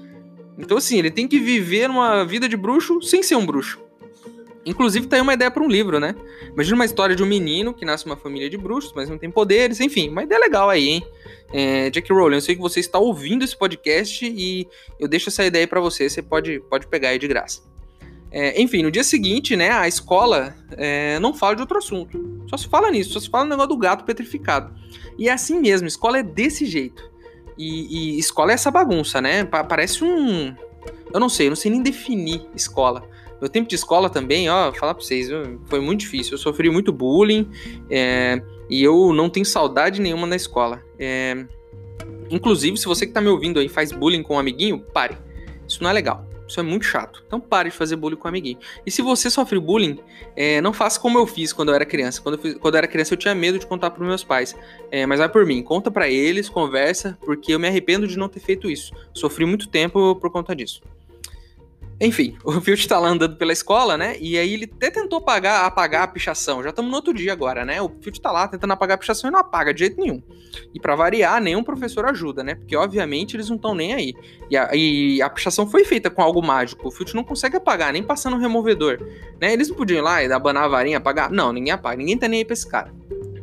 Então, 0.57 0.77
assim, 0.77 0.99
ele 0.99 1.09
tem 1.09 1.27
que 1.27 1.39
viver 1.39 1.89
uma 1.89 2.25
vida 2.25 2.47
de 2.47 2.57
bruxo 2.57 3.01
sem 3.01 3.23
ser 3.23 3.35
um 3.35 3.45
bruxo. 3.45 3.88
Inclusive, 4.65 5.07
tá 5.07 5.15
aí 5.15 5.21
uma 5.21 5.33
ideia 5.33 5.49
para 5.49 5.63
um 5.63 5.67
livro, 5.67 5.99
né? 5.99 6.13
Imagina 6.53 6.75
uma 6.75 6.85
história 6.85 7.15
de 7.15 7.23
um 7.23 7.25
menino 7.25 7.73
que 7.73 7.85
nasce 7.85 8.05
numa 8.05 8.17
família 8.17 8.49
de 8.49 8.57
bruxos, 8.57 8.91
mas 8.93 9.09
não 9.09 9.17
tem 9.17 9.31
poderes, 9.31 9.79
enfim, 9.79 10.09
uma 10.09 10.23
ideia 10.23 10.39
legal 10.39 10.69
aí, 10.69 10.89
hein? 10.89 11.07
É, 11.51 11.89
Jack 11.89 12.11
Rowling, 12.11 12.35
eu 12.35 12.41
sei 12.41 12.55
que 12.55 12.61
você 12.61 12.79
está 12.79 12.99
ouvindo 12.99 13.43
esse 13.43 13.57
podcast 13.57 14.25
e 14.25 14.67
eu 14.99 15.07
deixo 15.07 15.29
essa 15.29 15.43
ideia 15.45 15.67
para 15.67 15.79
você, 15.79 16.09
você 16.09 16.21
pode, 16.21 16.59
pode 16.69 16.87
pegar 16.87 17.09
aí 17.09 17.19
de 17.19 17.27
graça. 17.27 17.61
É, 18.31 18.61
enfim, 18.61 18.83
no 18.83 18.91
dia 18.91 19.03
seguinte, 19.03 19.55
né, 19.55 19.71
a 19.71 19.87
escola 19.87 20.55
é, 20.77 21.17
não 21.19 21.33
fala 21.33 21.55
de 21.55 21.61
outro 21.61 21.77
assunto. 21.77 22.43
Só 22.47 22.57
se 22.57 22.67
fala 22.67 22.91
nisso, 22.91 23.13
só 23.13 23.19
se 23.19 23.29
fala 23.29 23.45
no 23.45 23.49
negócio 23.51 23.69
do 23.69 23.77
gato 23.77 24.03
petrificado. 24.03 24.73
E 25.17 25.27
é 25.27 25.31
assim 25.31 25.59
mesmo, 25.59 25.87
escola 25.87 26.19
é 26.19 26.23
desse 26.23 26.65
jeito. 26.65 27.09
E, 27.57 28.15
e 28.15 28.19
escola 28.19 28.51
é 28.51 28.53
essa 28.53 28.69
bagunça, 28.69 29.19
né? 29.19 29.43
parece 29.43 30.03
um. 30.03 30.55
Eu 31.11 31.19
não 31.19 31.27
sei, 31.27 31.47
eu 31.47 31.51
não 31.51 31.57
sei 31.57 31.71
nem 31.71 31.81
definir 31.81 32.47
escola. 32.55 33.09
Meu 33.39 33.49
tempo 33.49 33.69
de 33.69 33.75
escola 33.75 34.09
também, 34.09 34.49
ó, 34.49 34.71
falar 34.73 34.93
pra 34.93 35.03
vocês, 35.03 35.29
foi 35.65 35.79
muito 35.79 36.01
difícil. 36.01 36.33
Eu 36.33 36.37
sofri 36.37 36.69
muito 36.69 36.91
bullying. 36.91 37.49
É, 37.89 38.41
e 38.69 38.83
eu 38.83 39.11
não 39.13 39.29
tenho 39.29 39.45
saudade 39.45 39.99
nenhuma 39.99 40.27
na 40.27 40.35
escola. 40.35 40.83
É... 40.97 41.45
Inclusive, 42.29 42.77
se 42.77 42.85
você 42.85 43.07
que 43.07 43.11
tá 43.11 43.19
me 43.19 43.27
ouvindo 43.27 43.59
aí 43.59 43.67
faz 43.67 43.91
bullying 43.91 44.21
com 44.21 44.35
um 44.35 44.39
amiguinho, 44.39 44.79
pare. 44.79 45.17
Isso 45.67 45.81
não 45.81 45.89
é 45.89 45.93
legal. 45.93 46.25
Isso 46.47 46.59
é 46.59 46.63
muito 46.63 46.85
chato. 46.85 47.23
Então 47.25 47.39
pare 47.39 47.69
de 47.69 47.75
fazer 47.75 47.95
bullying 47.95 48.15
com 48.15 48.27
um 48.27 48.29
amiguinho. 48.29 48.59
E 48.85 48.91
se 48.91 49.01
você 49.01 49.29
sofre 49.29 49.59
bullying, 49.59 49.99
é, 50.35 50.61
não 50.61 50.73
faça 50.73 50.99
como 50.99 51.17
eu 51.17 51.25
fiz 51.25 51.51
quando 51.51 51.69
eu 51.69 51.75
era 51.75 51.85
criança. 51.85 52.21
Quando 52.21 52.35
eu, 52.35 52.41
fiz, 52.41 52.53
quando 52.55 52.75
eu 52.75 52.77
era 52.79 52.87
criança, 52.87 53.13
eu 53.13 53.17
tinha 53.17 53.33
medo 53.33 53.57
de 53.57 53.65
contar 53.65 53.89
para 53.89 54.05
meus 54.05 54.23
pais. 54.23 54.55
É, 54.91 55.05
mas 55.05 55.19
vai 55.19 55.29
por 55.29 55.45
mim. 55.45 55.63
Conta 55.63 55.89
para 55.89 56.07
eles, 56.07 56.47
conversa, 56.47 57.17
porque 57.25 57.53
eu 57.53 57.59
me 57.59 57.67
arrependo 57.67 58.07
de 58.07 58.17
não 58.17 58.29
ter 58.29 58.39
feito 58.39 58.69
isso. 58.69 58.93
Sofri 59.13 59.45
muito 59.45 59.67
tempo 59.67 60.15
por 60.15 60.31
conta 60.31 60.55
disso. 60.55 60.81
Enfim, 62.01 62.37
o 62.43 62.61
Filch 62.61 62.87
tá 62.87 62.97
lá 62.99 63.09
andando 63.09 63.35
pela 63.35 63.51
escola, 63.51 63.97
né? 63.97 64.15
E 64.19 64.37
aí 64.37 64.53
ele 64.53 64.65
até 64.65 64.89
tentou 64.89 65.19
apagar, 65.19 65.65
apagar 65.65 66.03
a 66.03 66.07
pichação. 66.07 66.63
Já 66.63 66.69
estamos 66.69 66.89
no 66.89 66.95
outro 66.95 67.13
dia 67.13 67.33
agora, 67.33 67.65
né? 67.65 67.81
O 67.81 67.89
Filch 68.01 68.21
tá 68.21 68.31
lá 68.31 68.47
tentando 68.47 68.71
apagar 68.71 68.95
a 68.95 68.97
pichação 68.97 69.29
e 69.29 69.33
não 69.33 69.39
apaga 69.39 69.73
de 69.73 69.79
jeito 69.79 69.99
nenhum. 69.99 70.21
E 70.73 70.79
para 70.79 70.95
variar, 70.95 71.41
nenhum 71.41 71.63
professor 71.63 72.05
ajuda, 72.05 72.43
né? 72.43 72.55
Porque 72.55 72.75
obviamente 72.75 73.35
eles 73.35 73.49
não 73.49 73.57
estão 73.57 73.75
nem 73.75 73.93
aí. 73.93 74.13
E 74.49 74.55
a, 74.55 74.69
e 74.73 75.21
a, 75.21 75.29
pichação 75.29 75.67
foi 75.67 75.83
feita 75.83 76.09
com 76.09 76.21
algo 76.21 76.41
mágico. 76.41 76.87
O 76.87 76.91
Filch 76.91 77.15
não 77.15 77.23
consegue 77.23 77.57
apagar, 77.57 77.91
nem 77.91 78.03
passando 78.03 78.35
um 78.35 78.39
removedor. 78.39 78.99
Né? 79.39 79.53
Eles 79.53 79.69
não 79.69 79.75
podiam 79.75 79.99
ir 79.99 80.01
lá 80.01 80.23
e 80.23 80.31
abanar 80.31 80.63
a 80.63 80.67
varinha, 80.67 80.97
apagar. 80.97 81.29
Não, 81.31 81.51
ninguém 81.51 81.73
apaga. 81.73 81.97
Ninguém 81.97 82.17
tá 82.17 82.27
nem 82.27 82.39
aí 82.39 82.45
pra 82.45 82.53
esse 82.53 82.67
cara. 82.67 82.93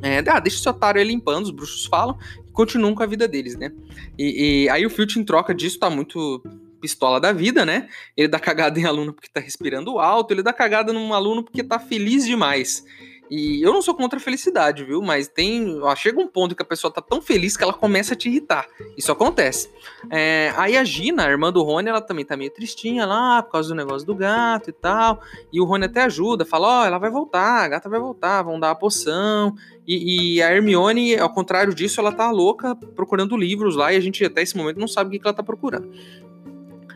É, 0.03 0.19
ah, 0.19 0.41
deixa 0.41 0.59
esse 0.59 0.69
otário 0.69 1.01
aí 1.01 1.07
limpando, 1.07 1.45
os 1.45 1.51
bruxos 1.51 1.87
falam, 1.87 2.17
e 2.47 2.53
continuam 2.53 2.95
com 2.95 3.03
a 3.03 3.07
vida 3.07 3.27
deles, 3.27 3.57
né? 3.57 3.73
E, 4.19 4.65
e 4.65 4.69
aí 4.69 4.85
o 4.85 4.91
Filch, 4.91 5.19
em 5.19 5.25
troca 5.25 5.55
disso, 5.55 5.79
tá 5.79 5.91
muito 5.91 6.43
pistola 6.81 7.21
da 7.21 7.33
vida, 7.33 7.65
né? 7.65 7.89
Ele 8.17 8.29
dá 8.29 8.39
cagada 8.39 8.79
em 8.79 8.85
aluno 8.85 9.13
porque 9.13 9.29
tá 9.29 9.41
respirando 9.41 9.99
alto, 9.99 10.33
ele 10.33 10.43
dá 10.43 10.53
cagada 10.53 10.93
num 10.93 11.13
aluno 11.13 11.43
porque 11.43 11.63
tá 11.63 11.79
feliz 11.79 12.25
demais. 12.27 12.85
E 13.31 13.61
eu 13.63 13.73
não 13.73 13.83
sou 13.83 13.95
contra 13.95 14.19
a 14.19 14.23
felicidade, 14.23 14.85
viu? 14.85 15.03
Mas 15.03 15.29
tem. 15.29 15.81
Ó, 15.83 15.95
chega 15.97 16.21
um 16.21 16.29
ponto 16.29 16.55
que 16.55 16.63
a 16.63 16.67
pessoa 16.67 16.93
tá 16.93 17.01
tão 17.01 17.21
feliz 17.21 17.57
que 17.57 17.63
ela 17.63 17.73
começa 17.73 18.15
a 18.15 18.17
te 18.17 18.29
irritar. 18.29 18.67
Isso 18.97 19.11
acontece. 19.11 19.69
É, 20.11 20.53
aí 20.57 20.77
a 20.77 20.85
Gina, 20.85 21.27
a 21.27 21.31
irmã 21.31 21.53
do 21.53 21.63
Rony, 21.63 21.89
ela 21.89 22.01
também 22.01 22.25
tá 22.25 22.37
meio 22.37 22.51
tristinha 22.51 23.05
lá 23.05 23.43
por 23.43 23.53
causa 23.53 23.69
do 23.69 23.75
negócio 23.75 24.07
do 24.07 24.15
gato 24.15 24.71
e 24.71 24.73
tal. 24.73 25.21
E 25.53 25.61
o 25.61 25.65
Rony 25.65 25.87
até 25.87 26.03
ajuda, 26.03 26.45
fala: 26.45 26.69
Ó, 26.69 26.83
oh, 26.83 26.87
ela 26.87 26.99
vai 26.99 27.11
voltar, 27.11 27.65
a 27.65 27.69
gata 27.69 27.89
vai 27.89 27.99
voltar, 27.99 28.43
vão 28.43 28.61
dar 28.61 28.71
a 28.71 28.75
poção. 28.75 29.55
E, 29.87 30.37
e, 30.37 30.43
a 30.43 30.53
Hermione, 30.53 31.17
ao 31.17 31.33
contrário 31.33 31.73
disso, 31.73 32.01
ela 32.01 32.11
tá 32.11 32.31
louca 32.31 32.75
procurando 32.75 33.37
livros 33.37 33.77
lá 33.77 33.93
e 33.93 33.97
a 33.97 34.01
gente 34.01 34.25
até 34.25 34.43
esse 34.43 34.57
momento 34.57 34.81
não 34.81 34.89
sabe 34.89 35.09
o 35.09 35.11
que, 35.13 35.19
que 35.21 35.27
ela 35.27 35.37
tá 35.37 35.45
procurando. 35.45 35.89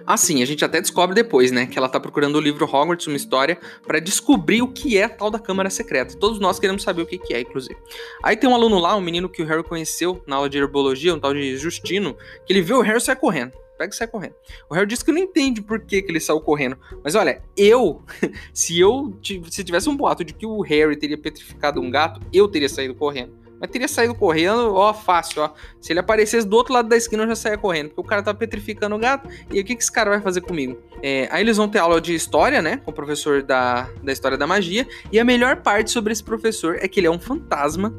Assim, 0.06 0.42
a 0.42 0.46
gente 0.46 0.64
até 0.64 0.80
descobre 0.80 1.14
depois, 1.14 1.50
né, 1.50 1.66
que 1.66 1.78
ela 1.78 1.88
tá 1.88 2.00
procurando 2.00 2.36
o 2.36 2.40
livro 2.40 2.64
Hogwarts, 2.64 3.06
uma 3.06 3.16
história, 3.16 3.58
para 3.86 4.00
descobrir 4.00 4.62
o 4.62 4.68
que 4.68 4.98
é 4.98 5.08
tal 5.08 5.30
da 5.30 5.38
Câmara 5.38 5.70
Secreta. 5.70 6.16
Todos 6.16 6.38
nós 6.38 6.58
queremos 6.58 6.82
saber 6.82 7.02
o 7.02 7.06
que, 7.06 7.18
que 7.18 7.34
é, 7.34 7.40
inclusive. 7.40 7.76
Aí 8.22 8.36
tem 8.36 8.48
um 8.48 8.54
aluno 8.54 8.78
lá, 8.78 8.96
um 8.96 9.00
menino 9.00 9.28
que 9.28 9.42
o 9.42 9.46
Harry 9.46 9.62
conheceu 9.62 10.22
na 10.26 10.36
aula 10.36 10.48
de 10.48 10.58
herbologia, 10.58 11.14
um 11.14 11.20
tal 11.20 11.34
de 11.34 11.56
Justino, 11.56 12.16
que 12.46 12.52
ele 12.52 12.62
vê 12.62 12.72
o 12.72 12.80
Harry 12.80 12.98
e 12.98 13.00
sai 13.00 13.16
correndo. 13.16 13.52
Pega 13.80 13.94
e 13.94 13.96
sai 13.96 14.06
correndo. 14.06 14.34
O 14.68 14.74
Harry 14.74 14.86
disse 14.86 15.02
que 15.02 15.10
não 15.10 15.18
entende 15.18 15.62
por 15.62 15.80
que, 15.80 16.02
que 16.02 16.12
ele 16.12 16.20
saiu 16.20 16.38
correndo. 16.38 16.76
Mas 17.02 17.14
olha, 17.14 17.42
eu, 17.56 18.02
se 18.52 18.78
eu 18.78 19.18
se 19.22 19.64
tivesse 19.64 19.88
um 19.88 19.96
boato 19.96 20.22
de 20.22 20.34
que 20.34 20.44
o 20.44 20.60
Harry 20.60 20.96
teria 20.96 21.16
petrificado 21.16 21.80
um 21.80 21.90
gato, 21.90 22.20
eu 22.30 22.46
teria 22.46 22.68
saído 22.68 22.94
correndo. 22.94 23.39
Mas 23.60 23.70
teria 23.70 23.86
saído 23.86 24.14
correndo, 24.14 24.74
ó, 24.74 24.94
fácil, 24.94 25.42
ó. 25.42 25.50
Se 25.78 25.92
ele 25.92 26.00
aparecesse 26.00 26.46
do 26.46 26.56
outro 26.56 26.72
lado 26.72 26.88
da 26.88 26.96
esquina, 26.96 27.24
eu 27.24 27.28
já 27.28 27.36
saía 27.36 27.58
correndo. 27.58 27.88
Porque 27.88 28.00
o 28.00 28.04
cara 28.04 28.22
tá 28.22 28.32
petrificando 28.32 28.96
o 28.96 28.98
gato. 28.98 29.28
E 29.52 29.60
o 29.60 29.64
que, 29.64 29.76
que 29.76 29.82
esse 29.82 29.92
cara 29.92 30.08
vai 30.08 30.20
fazer 30.20 30.40
comigo? 30.40 30.78
É, 31.02 31.28
aí 31.30 31.42
eles 31.42 31.58
vão 31.58 31.68
ter 31.68 31.78
aula 31.78 32.00
de 32.00 32.14
história, 32.14 32.62
né? 32.62 32.78
Com 32.78 32.90
o 32.90 32.94
professor 32.94 33.42
da, 33.42 33.90
da 34.02 34.12
história 34.12 34.38
da 34.38 34.46
magia. 34.46 34.88
E 35.12 35.20
a 35.20 35.24
melhor 35.24 35.56
parte 35.56 35.90
sobre 35.90 36.10
esse 36.10 36.24
professor 36.24 36.78
é 36.80 36.88
que 36.88 36.98
ele 36.98 37.06
é 37.06 37.10
um 37.10 37.18
fantasma. 37.18 37.94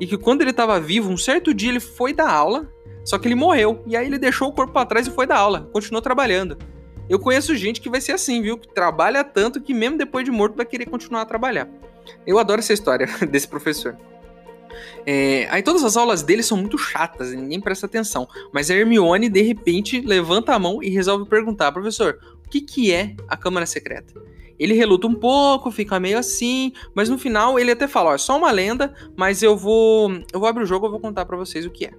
E 0.00 0.06
que 0.06 0.16
quando 0.16 0.40
ele 0.40 0.52
tava 0.52 0.80
vivo, 0.80 1.10
um 1.10 1.18
certo 1.18 1.52
dia 1.52 1.68
ele 1.68 1.80
foi 1.80 2.14
dar 2.14 2.30
aula. 2.30 2.66
Só 3.04 3.18
que 3.18 3.28
ele 3.28 3.34
morreu. 3.34 3.82
E 3.86 3.94
aí 3.94 4.06
ele 4.06 4.18
deixou 4.18 4.48
o 4.48 4.52
corpo 4.52 4.72
para 4.72 4.86
trás 4.86 5.06
e 5.06 5.10
foi 5.10 5.26
dar 5.26 5.36
aula. 5.36 5.68
Continuou 5.72 6.00
trabalhando. 6.00 6.56
Eu 7.06 7.18
conheço 7.18 7.54
gente 7.54 7.82
que 7.82 7.90
vai 7.90 8.00
ser 8.00 8.12
assim, 8.12 8.40
viu? 8.40 8.56
Que 8.56 8.72
trabalha 8.72 9.22
tanto 9.22 9.60
que 9.60 9.74
mesmo 9.74 9.98
depois 9.98 10.24
de 10.24 10.30
morto 10.30 10.56
vai 10.56 10.64
querer 10.64 10.86
continuar 10.86 11.20
a 11.20 11.26
trabalhar. 11.26 11.68
Eu 12.26 12.38
adoro 12.38 12.60
essa 12.60 12.72
história 12.72 13.06
desse 13.28 13.46
professor. 13.46 13.94
É, 15.06 15.46
aí 15.50 15.62
todas 15.62 15.84
as 15.84 15.96
aulas 15.96 16.22
dele 16.22 16.42
são 16.42 16.56
muito 16.56 16.78
chatas, 16.78 17.32
ninguém 17.32 17.60
presta 17.60 17.86
atenção. 17.86 18.28
Mas 18.52 18.70
a 18.70 18.74
Hermione, 18.74 19.28
de 19.28 19.42
repente, 19.42 20.00
levanta 20.00 20.54
a 20.54 20.58
mão 20.58 20.82
e 20.82 20.88
resolve 20.88 21.28
perguntar, 21.28 21.72
professor, 21.72 22.18
o 22.44 22.48
que, 22.48 22.60
que 22.60 22.92
é 22.92 23.14
a 23.28 23.36
Câmara 23.36 23.66
Secreta? 23.66 24.14
Ele 24.58 24.74
reluta 24.74 25.06
um 25.06 25.14
pouco, 25.14 25.70
fica 25.70 25.98
meio 25.98 26.18
assim, 26.18 26.72
mas 26.94 27.08
no 27.08 27.18
final 27.18 27.58
ele 27.58 27.72
até 27.72 27.88
fala, 27.88 28.10
ó, 28.10 28.14
é 28.14 28.18
só 28.18 28.36
uma 28.36 28.50
lenda, 28.50 28.94
mas 29.16 29.42
eu 29.42 29.56
vou, 29.56 30.12
eu 30.32 30.38
vou 30.38 30.48
abrir 30.48 30.62
o 30.62 30.66
jogo, 30.66 30.86
eu 30.86 30.90
vou 30.90 31.00
contar 31.00 31.24
para 31.24 31.36
vocês 31.36 31.66
o 31.66 31.70
que 31.70 31.86
é. 31.86 31.92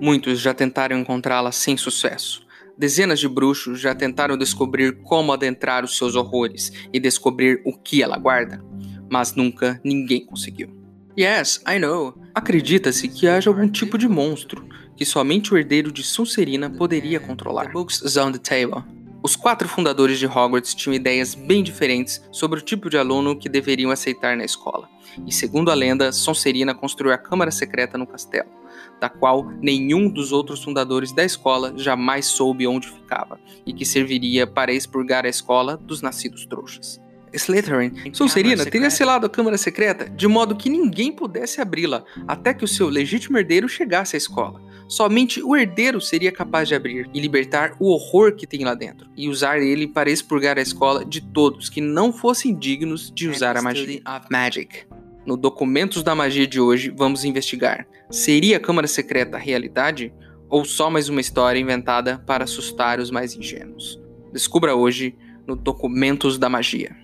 Muitos 0.00 0.40
já 0.40 0.54
tentaram 0.54 0.98
encontrá-la 0.98 1.52
sem 1.52 1.76
sucesso. 1.76 2.46
Dezenas 2.76 3.18
de 3.18 3.28
bruxos 3.28 3.80
já 3.80 3.94
tentaram 3.94 4.36
descobrir 4.36 5.02
como 5.02 5.32
adentrar 5.32 5.84
os 5.84 5.96
seus 5.96 6.14
horrores 6.14 6.72
e 6.92 7.00
descobrir 7.00 7.60
o 7.64 7.76
que 7.76 8.02
ela 8.02 8.16
guarda, 8.16 8.64
mas 9.10 9.34
nunca 9.34 9.80
ninguém 9.84 10.24
conseguiu. 10.24 10.70
Yes, 11.18 11.60
I 11.68 11.80
know. 11.80 12.14
Acredita-se 12.32 13.08
que 13.08 13.26
haja 13.26 13.50
algum 13.50 13.68
tipo 13.68 13.98
de 13.98 14.06
monstro 14.06 14.64
que 14.96 15.04
somente 15.04 15.52
o 15.52 15.58
herdeiro 15.58 15.90
de 15.90 16.04
Sonserina 16.04 16.70
poderia 16.70 17.18
controlar. 17.18 17.66
The 17.66 17.72
books 17.72 18.16
on 18.16 18.32
the 18.32 18.38
table. 18.38 18.84
Os 19.22 19.34
quatro 19.34 19.68
fundadores 19.68 20.18
de 20.18 20.26
Hogwarts 20.26 20.74
tinham 20.74 20.94
ideias 20.94 21.34
bem 21.34 21.62
diferentes 21.62 22.22
sobre 22.30 22.58
o 22.58 22.62
tipo 22.62 22.88
de 22.88 22.96
aluno 22.96 23.36
que 23.36 23.48
deveriam 23.48 23.90
aceitar 23.90 24.36
na 24.36 24.44
escola. 24.44 24.88
E 25.26 25.32
segundo 25.32 25.70
a 25.70 25.74
lenda, 25.74 26.12
Sonserina 26.12 26.74
construiu 26.74 27.12
a 27.12 27.18
câmara 27.18 27.50
secreta 27.50 27.98
no 27.98 28.06
castelo 28.06 28.58
da 29.00 29.08
qual 29.08 29.44
nenhum 29.60 30.08
dos 30.08 30.32
outros 30.32 30.62
fundadores 30.62 31.12
da 31.12 31.24
escola 31.24 31.72
jamais 31.76 32.26
soube 32.26 32.66
onde 32.66 32.88
ficava, 32.88 33.38
e 33.66 33.72
que 33.72 33.84
serviria 33.84 34.46
para 34.46 34.72
expurgar 34.72 35.24
a 35.24 35.28
escola 35.28 35.76
dos 35.76 36.02
nascidos 36.02 36.46
trouxas. 36.46 37.00
Slytherin, 37.32 38.14
Sonserina 38.14 38.64
teria 38.64 38.88
selado 38.88 39.26
a 39.26 39.28
Câmara 39.28 39.58
Secreta 39.58 40.08
de 40.08 40.26
modo 40.26 40.56
que 40.56 40.70
ninguém 40.70 41.12
pudesse 41.12 41.60
abri-la 41.60 42.02
até 42.26 42.54
que 42.54 42.64
o 42.64 42.68
seu 42.68 42.88
legítimo 42.88 43.36
herdeiro 43.36 43.68
chegasse 43.68 44.16
à 44.16 44.18
escola. 44.18 44.62
Somente 44.88 45.42
o 45.42 45.54
herdeiro 45.54 46.00
seria 46.00 46.32
capaz 46.32 46.66
de 46.66 46.74
abrir 46.74 47.10
e 47.12 47.20
libertar 47.20 47.76
o 47.78 47.90
horror 47.90 48.34
que 48.34 48.46
tem 48.46 48.64
lá 48.64 48.74
dentro, 48.74 49.06
e 49.14 49.28
usar 49.28 49.60
ele 49.60 49.86
para 49.86 50.10
expurgar 50.10 50.58
a 50.58 50.62
escola 50.62 51.04
de 51.04 51.20
todos 51.20 51.68
que 51.68 51.80
não 51.80 52.10
fossem 52.10 52.58
dignos 52.58 53.12
de 53.14 53.28
usar 53.28 53.56
a 53.56 53.62
magia. 53.62 54.00
Magic. 54.30 54.86
No 55.26 55.36
Documentos 55.36 56.02
da 56.02 56.14
Magia 56.14 56.46
de 56.46 56.58
hoje, 56.58 56.90
vamos 56.96 57.22
investigar: 57.22 57.86
seria 58.10 58.56
a 58.56 58.60
Câmara 58.60 58.86
Secreta 58.86 59.36
realidade 59.36 60.10
ou 60.48 60.64
só 60.64 60.88
mais 60.88 61.10
uma 61.10 61.20
história 61.20 61.60
inventada 61.60 62.18
para 62.26 62.44
assustar 62.44 62.98
os 62.98 63.10
mais 63.10 63.34
ingênuos? 63.34 64.00
Descubra 64.32 64.74
hoje 64.74 65.14
no 65.46 65.54
Documentos 65.54 66.38
da 66.38 66.48
Magia. 66.48 66.96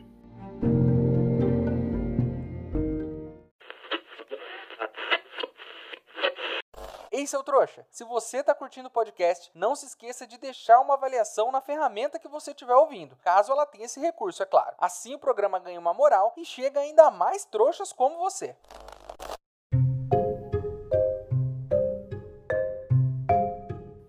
Ei, 7.17 7.29
seu 7.29 7.45
trouxa, 7.45 7.87
se 7.93 8.03
você 8.03 8.39
está 8.39 8.53
curtindo 8.53 8.89
o 8.89 8.91
podcast, 8.91 9.49
não 9.55 9.77
se 9.77 9.87
esqueça 9.87 10.27
de 10.27 10.37
deixar 10.37 10.81
uma 10.81 10.95
avaliação 10.95 11.53
na 11.53 11.61
ferramenta 11.61 12.19
que 12.19 12.27
você 12.27 12.51
estiver 12.51 12.75
ouvindo, 12.75 13.15
caso 13.23 13.53
ela 13.53 13.65
tenha 13.65 13.85
esse 13.85 14.01
recurso, 14.01 14.43
é 14.43 14.47
claro. 14.47 14.75
Assim 14.81 15.15
o 15.15 15.19
programa 15.21 15.61
ganha 15.61 15.79
uma 15.79 15.95
moral 15.95 16.35
e 16.37 16.45
chega 16.45 16.81
ainda 16.81 17.13
mais 17.13 17.45
trouxas 17.45 17.93
como 17.93 18.19
você. 18.19 18.57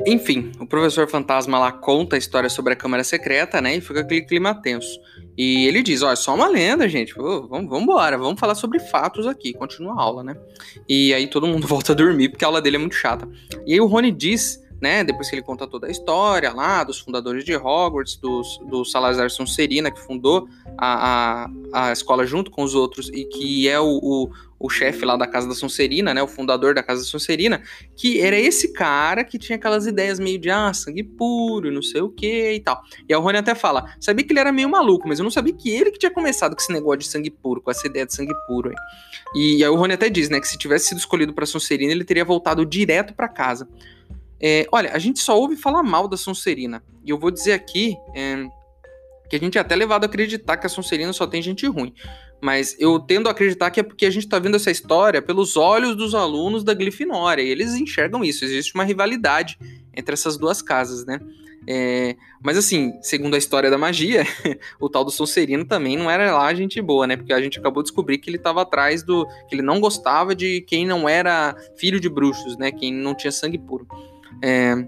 Enfim, 0.07 0.51
o 0.59 0.65
professor 0.65 1.07
fantasma 1.07 1.59
lá 1.59 1.71
conta 1.71 2.15
a 2.15 2.19
história 2.19 2.49
sobre 2.49 2.73
a 2.73 2.75
Câmara 2.75 3.03
Secreta, 3.03 3.61
né? 3.61 3.75
E 3.75 3.81
fica 3.81 4.01
aquele 4.01 4.23
clima 4.23 4.59
tenso. 4.59 4.99
E 5.37 5.65
ele 5.67 5.83
diz: 5.83 6.01
Ó, 6.01 6.11
é 6.11 6.15
só 6.15 6.33
uma 6.33 6.47
lenda, 6.47 6.87
gente. 6.87 7.13
Pô, 7.13 7.47
vamos, 7.47 7.69
vamos 7.69 7.83
embora, 7.83 8.17
vamos 8.17 8.39
falar 8.39 8.55
sobre 8.55 8.79
fatos 8.79 9.27
aqui. 9.27 9.53
Continua 9.53 9.93
a 9.93 10.01
aula, 10.01 10.23
né? 10.23 10.35
E 10.87 11.13
aí 11.13 11.27
todo 11.27 11.47
mundo 11.47 11.67
volta 11.67 11.91
a 11.91 11.95
dormir, 11.95 12.29
porque 12.29 12.45
a 12.45 12.47
aula 12.47 12.61
dele 12.61 12.77
é 12.77 12.79
muito 12.79 12.95
chata. 12.95 13.27
E 13.65 13.73
aí 13.73 13.81
o 13.81 13.85
Rony 13.85 14.11
diz 14.11 14.64
né? 14.81 15.03
Depois 15.03 15.29
que 15.29 15.35
ele 15.35 15.41
conta 15.41 15.67
toda 15.67 15.87
a 15.87 15.91
história 15.91 16.51
lá 16.51 16.83
dos 16.83 16.99
fundadores 16.99 17.43
de 17.43 17.55
Hogwarts, 17.55 18.17
dos, 18.17 18.59
do 18.69 18.83
Salazar 18.83 19.29
Sonserina, 19.29 19.91
que 19.91 19.99
fundou 19.99 20.47
a, 20.77 21.49
a, 21.73 21.89
a 21.89 21.91
escola 21.91 22.25
junto 22.25 22.51
com 22.51 22.63
os 22.63 22.75
outros 22.75 23.09
e 23.09 23.25
que 23.25 23.67
é 23.67 23.79
o, 23.79 23.99
o, 24.01 24.29
o 24.59 24.69
chefe 24.69 25.05
lá 25.05 25.15
da 25.15 25.27
Casa 25.27 25.47
da 25.47 25.53
Sonserina, 25.53 26.13
né? 26.13 26.21
O 26.21 26.27
fundador 26.27 26.73
da 26.73 26.83
Casa 26.83 27.01
da 27.01 27.07
Sonserina, 27.07 27.61
que 27.95 28.19
era 28.19 28.37
esse 28.37 28.73
cara 28.73 29.23
que 29.23 29.37
tinha 29.37 29.55
aquelas 29.55 29.85
ideias 29.85 30.19
meio 30.19 30.39
de 30.39 30.49
ah, 30.49 30.73
sangue 30.73 31.03
puro, 31.03 31.71
não 31.71 31.81
sei 31.81 32.01
o 32.01 32.09
que 32.09 32.53
e 32.53 32.59
tal. 32.59 32.81
E 33.07 33.13
a 33.13 33.17
Rony 33.17 33.37
até 33.37 33.55
fala: 33.55 33.95
sabia 33.99 34.25
que 34.25 34.33
ele 34.33 34.39
era 34.39 34.51
meio 34.51 34.69
maluco, 34.69 35.07
mas 35.07 35.19
eu 35.19 35.23
não 35.23 35.31
sabia 35.31 35.53
que 35.53 35.69
ele 35.69 35.91
que 35.91 35.99
tinha 35.99 36.11
começado 36.11 36.55
com 36.55 36.61
esse 36.61 36.71
negócio 36.71 36.99
de 36.99 37.07
sangue 37.07 37.29
puro, 37.29 37.61
com 37.61 37.71
essa 37.71 37.87
ideia 37.87 38.05
de 38.05 38.13
sangue 38.13 38.33
puro 38.47 38.69
aí. 38.69 38.75
E 39.35 39.63
aí 39.63 39.69
o 39.69 39.75
Rony 39.75 39.93
até 39.93 40.09
diz, 40.09 40.29
né, 40.29 40.39
que 40.39 40.47
se 40.47 40.57
tivesse 40.57 40.87
sido 40.87 40.97
escolhido 40.97 41.33
para 41.33 41.45
Sonserina, 41.45 41.91
ele 41.91 42.05
teria 42.05 42.23
voltado 42.23 42.65
direto 42.65 43.13
para 43.13 43.27
casa. 43.27 43.67
É, 44.41 44.67
olha, 44.71 44.91
a 44.91 44.99
gente 44.99 45.19
só 45.19 45.37
ouve 45.37 45.55
falar 45.55 45.83
mal 45.83 46.07
da 46.07 46.17
Sonserina. 46.17 46.83
E 47.03 47.09
eu 47.09 47.17
vou 47.17 47.31
dizer 47.31 47.53
aqui 47.53 47.95
é, 48.15 48.45
que 49.29 49.35
a 49.35 49.39
gente 49.39 49.57
é 49.57 49.61
até 49.61 49.75
levado 49.75 50.03
a 50.03 50.07
acreditar 50.07 50.57
que 50.57 50.65
a 50.65 50.69
Sonserina 50.69 51.13
só 51.13 51.25
tem 51.25 51.41
gente 51.41 51.65
ruim. 51.67 51.93
Mas 52.41 52.75
eu 52.79 52.99
tendo 52.99 53.27
a 53.27 53.31
acreditar 53.31 53.71
que 53.71 53.79
é 53.79 53.83
porque 53.83 54.05
a 54.05 54.09
gente 54.09 54.25
está 54.25 54.37
vendo 54.37 54.55
essa 54.55 54.69
história 54.69 55.21
pelos 55.21 55.55
olhos 55.55 55.95
dos 55.95 56.13
alunos 56.13 56.63
da 56.63 56.73
Grifinória. 56.73 57.41
E 57.41 57.49
eles 57.49 57.73
enxergam 57.73 58.23
isso. 58.23 58.43
Existe 58.43 58.75
uma 58.75 58.83
rivalidade 58.83 59.57
entre 59.95 60.13
essas 60.13 60.37
duas 60.37 60.61
casas, 60.61 61.05
né? 61.05 61.19
É, 61.67 62.15
mas 62.43 62.57
assim, 62.57 62.93
segundo 63.01 63.33
a 63.33 63.39
história 63.39 63.71
da 63.71 63.77
magia, 63.77 64.23
o 64.79 64.87
tal 64.87 65.03
do 65.03 65.09
Sonserino 65.09 65.65
também 65.65 65.97
não 65.97 66.11
era 66.11 66.37
lá 66.37 66.53
gente 66.53 66.79
boa, 66.79 67.07
né? 67.07 67.17
Porque 67.17 67.33
a 67.33 67.41
gente 67.41 67.57
acabou 67.57 67.81
de 67.81 67.89
descobrir 67.89 68.19
que 68.19 68.29
ele 68.29 68.37
estava 68.37 68.61
atrás 68.61 69.01
do. 69.01 69.25
que 69.47 69.55
ele 69.55 69.63
não 69.63 69.79
gostava 69.79 70.35
de 70.35 70.61
quem 70.61 70.85
não 70.85 71.09
era 71.09 71.55
filho 71.75 71.99
de 71.99 72.07
bruxos, 72.07 72.57
né? 72.57 72.71
Quem 72.71 72.93
não 72.93 73.15
tinha 73.15 73.31
sangue 73.31 73.57
puro. 73.57 73.87
É, 74.41 74.87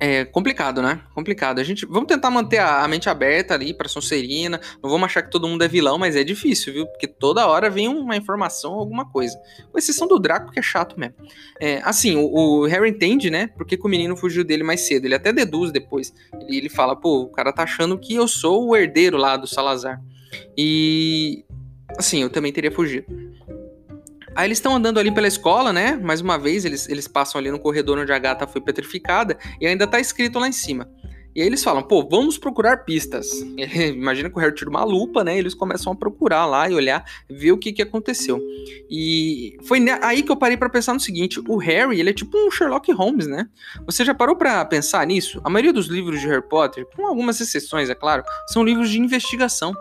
é 0.00 0.24
complicado, 0.24 0.80
né? 0.80 1.02
Complicado. 1.14 1.58
A 1.58 1.62
gente 1.62 1.84
vamos 1.84 2.06
tentar 2.06 2.30
manter 2.30 2.56
a, 2.56 2.82
a 2.82 2.88
mente 2.88 3.10
aberta 3.10 3.52
ali 3.52 3.74
para 3.74 3.86
Sonserina. 3.86 4.58
Não 4.82 4.88
vamos 4.88 5.04
achar 5.04 5.22
que 5.22 5.30
todo 5.30 5.46
mundo 5.46 5.62
é 5.62 5.68
vilão, 5.68 5.98
mas 5.98 6.16
é 6.16 6.24
difícil, 6.24 6.72
viu? 6.72 6.86
Porque 6.86 7.06
toda 7.06 7.46
hora 7.46 7.68
vem 7.68 7.86
uma 7.86 8.16
informação, 8.16 8.72
alguma 8.72 9.04
coisa. 9.04 9.38
Com 9.70 9.78
exceção 9.78 10.08
do 10.08 10.18
Draco, 10.18 10.50
que 10.50 10.58
é 10.58 10.62
chato 10.62 10.98
mesmo. 10.98 11.16
É, 11.60 11.82
assim, 11.84 12.16
o, 12.16 12.32
o, 12.32 12.66
Harry 12.66 12.88
entende, 12.88 13.28
né? 13.28 13.48
Porque 13.48 13.76
que 13.76 13.86
o 13.86 13.90
menino 13.90 14.16
fugiu 14.16 14.42
dele 14.42 14.62
mais 14.62 14.80
cedo. 14.80 15.04
Ele 15.04 15.14
até 15.14 15.34
deduz 15.34 15.70
depois. 15.70 16.14
Ele, 16.40 16.56
ele 16.56 16.68
fala, 16.70 16.96
pô, 16.96 17.20
o 17.20 17.28
cara 17.28 17.52
tá 17.52 17.64
achando 17.64 17.98
que 17.98 18.14
eu 18.14 18.26
sou 18.26 18.68
o 18.68 18.74
herdeiro 18.74 19.18
lá 19.18 19.36
do 19.36 19.46
Salazar. 19.46 20.00
E 20.56 21.44
assim, 21.98 22.22
eu 22.22 22.30
também 22.30 22.52
teria 22.52 22.72
fugido. 22.72 23.04
Aí 24.34 24.46
eles 24.46 24.58
estão 24.58 24.74
andando 24.74 24.98
ali 24.98 25.10
pela 25.12 25.26
escola, 25.26 25.72
né? 25.72 25.96
Mais 25.96 26.20
uma 26.20 26.38
vez, 26.38 26.64
eles, 26.64 26.88
eles 26.88 27.08
passam 27.08 27.38
ali 27.38 27.50
no 27.50 27.58
corredor 27.58 27.98
onde 27.98 28.12
a 28.12 28.18
gata 28.18 28.46
foi 28.46 28.60
petrificada 28.60 29.36
e 29.60 29.66
ainda 29.66 29.86
tá 29.86 29.98
escrito 29.98 30.38
lá 30.38 30.48
em 30.48 30.52
cima. 30.52 30.88
E 31.34 31.40
aí 31.40 31.46
eles 31.46 31.62
falam, 31.62 31.82
pô, 31.82 32.06
vamos 32.08 32.36
procurar 32.38 32.78
pistas. 32.78 33.28
Imagina 33.94 34.28
que 34.28 34.36
o 34.36 34.40
Harry 34.40 34.54
tira 34.54 34.68
uma 34.68 34.84
lupa, 34.84 35.22
né? 35.22 35.38
Eles 35.38 35.54
começam 35.54 35.92
a 35.92 35.96
procurar 35.96 36.44
lá 36.46 36.68
e 36.68 36.74
olhar, 36.74 37.04
ver 37.28 37.52
o 37.52 37.58
que, 37.58 37.72
que 37.72 37.82
aconteceu. 37.82 38.40
E 38.90 39.56
foi 39.64 39.84
aí 40.02 40.22
que 40.22 40.30
eu 40.30 40.36
parei 40.36 40.56
para 40.56 40.68
pensar 40.68 40.92
no 40.92 41.00
seguinte: 41.00 41.40
o 41.46 41.56
Harry, 41.56 42.00
ele 42.00 42.10
é 42.10 42.12
tipo 42.12 42.36
um 42.36 42.50
Sherlock 42.50 42.90
Holmes, 42.92 43.26
né? 43.26 43.48
Você 43.86 44.04
já 44.04 44.14
parou 44.14 44.34
para 44.34 44.64
pensar 44.64 45.06
nisso? 45.06 45.40
A 45.44 45.50
maioria 45.50 45.72
dos 45.72 45.86
livros 45.86 46.20
de 46.20 46.26
Harry 46.26 46.46
Potter, 46.46 46.86
com 46.96 47.06
algumas 47.06 47.40
exceções, 47.40 47.88
é 47.88 47.94
claro, 47.94 48.24
são 48.48 48.64
livros 48.64 48.90
de 48.90 48.98
investigação 48.98 49.72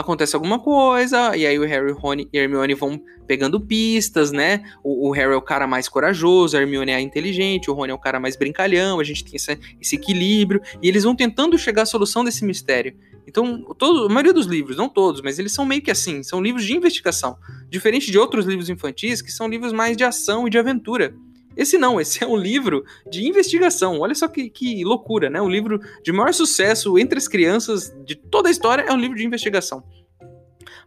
acontece 0.00 0.34
alguma 0.34 0.58
coisa, 0.58 1.36
e 1.36 1.46
aí 1.46 1.58
o 1.58 1.64
Harry 1.64 1.92
Rony, 1.92 2.28
e 2.32 2.38
Hermione 2.38 2.74
vão 2.74 3.00
pegando 3.26 3.60
pistas, 3.60 4.32
né? 4.32 4.62
O, 4.82 5.08
o, 5.08 5.12
Harry 5.12 5.32
é 5.32 5.36
o 5.36 5.42
cara 5.42 5.66
mais 5.66 5.88
corajoso, 5.88 6.56
a 6.56 6.60
Hermione 6.60 6.90
é 6.90 6.96
a 6.96 7.00
inteligente, 7.00 7.70
o 7.70 7.74
Rony 7.74 7.92
é 7.92 7.94
o 7.94 7.98
cara 7.98 8.18
mais 8.18 8.36
brincalhão, 8.36 8.98
a 8.98 9.04
gente 9.04 9.24
tem 9.24 9.36
esse, 9.36 9.58
esse 9.80 9.96
equilíbrio, 9.96 10.60
e 10.82 10.88
eles 10.88 11.04
vão 11.04 11.14
tentando 11.14 11.56
chegar 11.56 11.82
à 11.82 11.86
solução 11.86 12.24
desse 12.24 12.44
mistério. 12.44 12.94
Então, 13.26 13.62
todo, 13.78 14.06
a 14.06 14.08
maioria 14.08 14.32
dos 14.32 14.46
livros, 14.46 14.76
não 14.76 14.88
todos, 14.88 15.20
mas 15.22 15.38
eles 15.38 15.52
são 15.52 15.64
meio 15.64 15.80
que 15.82 15.90
assim, 15.90 16.22
são 16.22 16.42
livros 16.42 16.64
de 16.64 16.76
investigação. 16.76 17.36
Diferente 17.68 18.10
de 18.10 18.18
outros 18.18 18.44
livros 18.44 18.68
infantis, 18.68 19.22
que 19.22 19.30
são 19.30 19.48
livros 19.48 19.72
mais 19.72 19.96
de 19.96 20.02
ação 20.02 20.48
e 20.48 20.50
de 20.50 20.58
aventura. 20.58 21.14
Esse 21.60 21.76
não, 21.76 22.00
esse 22.00 22.24
é 22.24 22.26
um 22.26 22.38
livro 22.38 22.86
de 23.10 23.28
investigação. 23.28 24.00
Olha 24.00 24.14
só 24.14 24.26
que, 24.26 24.48
que 24.48 24.82
loucura, 24.82 25.28
né? 25.28 25.42
O 25.42 25.48
livro 25.48 25.78
de 26.02 26.10
maior 26.10 26.32
sucesso 26.32 26.98
entre 26.98 27.18
as 27.18 27.28
crianças 27.28 27.94
de 28.02 28.14
toda 28.14 28.48
a 28.48 28.50
história 28.50 28.82
é 28.88 28.90
um 28.90 28.96
livro 28.96 29.14
de 29.14 29.26
investigação. 29.26 29.84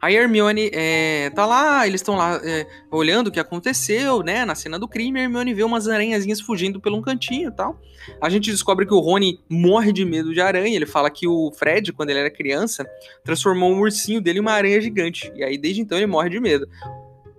A 0.01 0.11
Hermione 0.11 0.71
é, 0.73 1.29
tá 1.29 1.45
lá, 1.45 1.85
eles 1.85 2.01
estão 2.01 2.15
lá 2.15 2.41
é, 2.43 2.65
olhando 2.91 3.27
o 3.27 3.31
que 3.31 3.39
aconteceu, 3.39 4.23
né, 4.23 4.43
na 4.45 4.55
cena 4.55 4.79
do 4.79 4.87
crime. 4.87 5.19
A 5.19 5.23
Hermione 5.23 5.53
vê 5.53 5.63
umas 5.63 5.87
aranhazinhas 5.87 6.41
fugindo 6.41 6.81
pelo 6.81 6.97
um 6.97 7.03
cantinho 7.03 7.49
e 7.49 7.55
tal. 7.55 7.79
A 8.19 8.27
gente 8.27 8.49
descobre 8.49 8.87
que 8.87 8.95
o 8.95 8.99
Rony 8.99 9.39
morre 9.47 9.93
de 9.93 10.03
medo 10.03 10.33
de 10.33 10.41
aranha. 10.41 10.75
Ele 10.75 10.87
fala 10.87 11.11
que 11.11 11.27
o 11.27 11.51
Fred, 11.51 11.93
quando 11.93 12.09
ele 12.09 12.19
era 12.19 12.31
criança, 12.31 12.83
transformou 13.23 13.71
um 13.71 13.79
ursinho 13.79 14.19
dele 14.19 14.39
em 14.39 14.41
uma 14.41 14.53
aranha 14.53 14.81
gigante. 14.81 15.31
E 15.35 15.43
aí, 15.43 15.55
desde 15.55 15.81
então, 15.81 15.99
ele 15.99 16.07
morre 16.07 16.31
de 16.31 16.39
medo. 16.39 16.67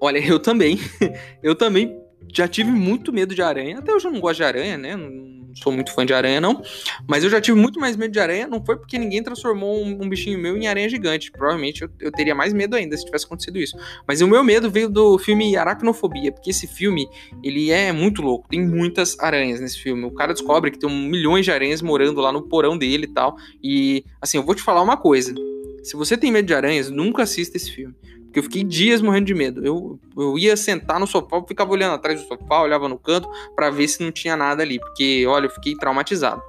Olha, 0.01 0.25
eu 0.25 0.39
também. 0.39 0.79
eu 1.43 1.57
também 1.57 2.04
já 2.33 2.49
tive 2.49 2.71
muito 2.71 3.13
medo 3.13 3.35
de 3.35 3.43
aranha. 3.43 3.79
Até 3.79 3.93
hoje 3.93 4.07
eu 4.07 4.13
não 4.13 4.21
gosto 4.21 4.39
de 4.39 4.45
aranha, 4.45 4.79
né? 4.79 4.97
Não 4.97 5.35
sou 5.55 5.73
muito 5.73 5.93
fã 5.93 6.05
de 6.05 6.13
aranha, 6.13 6.41
não. 6.41 6.63
Mas 7.09 7.25
eu 7.25 7.31
já 7.31 7.41
tive 7.41 7.59
muito 7.59 7.79
mais 7.79 7.97
medo 7.97 8.13
de 8.13 8.19
aranha. 8.19 8.47
Não 8.47 8.65
foi 8.65 8.77
porque 8.77 8.99
ninguém 8.99 9.23
transformou 9.23 9.83
um, 9.83 10.03
um 10.03 10.09
bichinho 10.09 10.39
meu 10.39 10.57
em 10.57 10.67
aranha 10.67 10.89
gigante. 10.89 11.31
Provavelmente 11.31 11.83
eu, 11.83 11.91
eu, 12.01 12.11
teria 12.11 12.35
mais 12.35 12.53
medo 12.53 12.77
ainda 12.77 12.97
se 12.97 13.05
tivesse 13.05 13.25
acontecido 13.25 13.59
isso. 13.59 13.77
Mas 14.07 14.21
o 14.21 14.29
meu 14.29 14.43
medo 14.43 14.71
veio 14.71 14.89
do 14.89 15.19
filme 15.19 15.57
Aracnofobia. 15.57 16.33
Porque 16.33 16.51
esse 16.51 16.67
filme, 16.67 17.09
ele 17.43 17.71
é 17.71 17.93
muito 17.93 18.23
louco. 18.23 18.49
Tem 18.49 18.61
muitas 18.61 19.19
aranhas 19.19 19.61
nesse 19.61 19.79
filme. 19.79 20.05
O 20.05 20.11
cara 20.11 20.33
descobre 20.33 20.71
que 20.71 20.79
tem 20.79 20.91
milhões 20.91 21.45
de 21.45 21.53
aranhas 21.53 21.81
morando 21.83 22.21
lá 22.21 22.33
no 22.33 22.43
porão 22.43 22.77
dele 22.77 23.05
e 23.05 23.13
tal. 23.13 23.37
E, 23.63 24.05
assim, 24.21 24.39
eu 24.39 24.43
vou 24.43 24.55
te 24.55 24.63
falar 24.63 24.83
uma 24.83 24.97
coisa. 24.97 25.35
Se 25.83 25.97
você 25.97 26.17
tem 26.17 26.33
medo 26.33 26.47
de 26.47 26.55
aranhas, 26.55 26.91
nunca 26.91 27.23
assista 27.23 27.57
esse 27.57 27.71
filme. 27.71 27.95
Porque 28.35 28.41
eu 28.41 28.43
fiquei 28.43 28.65
dias 28.65 29.01
morrendo 29.01 29.27
de 29.27 29.35
medo. 29.35 29.65
Eu, 29.65 29.97
eu 30.17 30.37
ia 30.37 30.57
sentar 30.57 30.99
no 30.99 31.07
sofá, 31.07 31.37
eu 31.37 31.47
ficava 31.47 31.71
olhando 31.71 31.95
atrás 31.95 32.21
do 32.21 32.27
sofá, 32.27 32.63
olhava 32.63 32.89
no 32.89 32.99
canto 32.99 33.31
para 33.55 33.71
ver 33.71 33.87
se 33.87 34.03
não 34.03 34.11
tinha 34.11 34.37
nada 34.37 34.61
ali. 34.61 34.81
Porque, 34.81 35.25
olha, 35.25 35.47
eu 35.47 35.51
fiquei 35.51 35.77
traumatizado. 35.77 36.43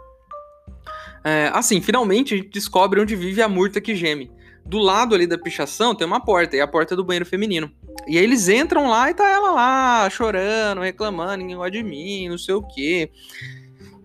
É, 1.23 1.51
assim, 1.53 1.79
finalmente 1.81 2.33
a 2.33 2.37
gente 2.37 2.49
descobre 2.49 2.99
onde 2.99 3.15
vive 3.15 3.39
a 3.39 3.47
murta 3.47 3.79
que 3.79 3.93
geme. 3.95 4.31
Do 4.65 4.79
lado 4.79 5.13
ali 5.13 5.27
da 5.27 5.37
pichação 5.37 5.93
tem 5.93 6.07
uma 6.07 6.19
porta, 6.19 6.55
e 6.55 6.59
é 6.59 6.63
a 6.63 6.67
porta 6.67 6.95
do 6.95 7.03
banheiro 7.03 7.25
feminino. 7.25 7.71
E 8.07 8.17
aí 8.17 8.23
eles 8.23 8.49
entram 8.49 8.89
lá 8.89 9.11
e 9.11 9.13
tá 9.13 9.29
ela 9.29 9.51
lá, 9.51 10.09
chorando, 10.09 10.81
reclamando, 10.81 11.37
ninguém 11.37 11.55
gosta 11.55 11.69
de 11.69 11.83
mim, 11.83 12.29
não 12.29 12.37
sei 12.39 12.55
o 12.55 12.63
quê. 12.63 13.11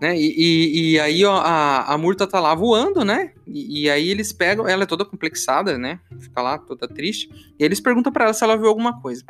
Né? 0.01 0.17
E, 0.17 0.35
e, 0.37 0.93
e, 0.93 1.01
aí 1.01 1.25
ó, 1.27 1.37
a, 1.37 1.93
a 1.93 1.99
Murta 1.99 2.27
tá 2.27 2.41
lá 2.41 2.55
voando, 2.55 3.05
né? 3.05 3.33
E, 3.47 3.83
e, 3.83 3.91
aí 3.91 4.09
eles 4.09 4.33
pegam, 4.33 4.67
ela 4.67 4.85
é 4.85 4.87
toda 4.87 5.05
complexada, 5.05 5.77
né? 5.77 6.01
Fica 6.19 6.41
lá 6.41 6.57
toda 6.57 6.89
triste. 6.89 7.29
E 7.59 7.63
eles 7.63 7.81
perguntam 7.81 8.11
para 8.11 8.25
ela 8.25 8.33
se 8.33 8.43
ela 8.43 8.57
viu 8.57 8.69
alguma 8.69 8.99
coisa. 8.99 9.23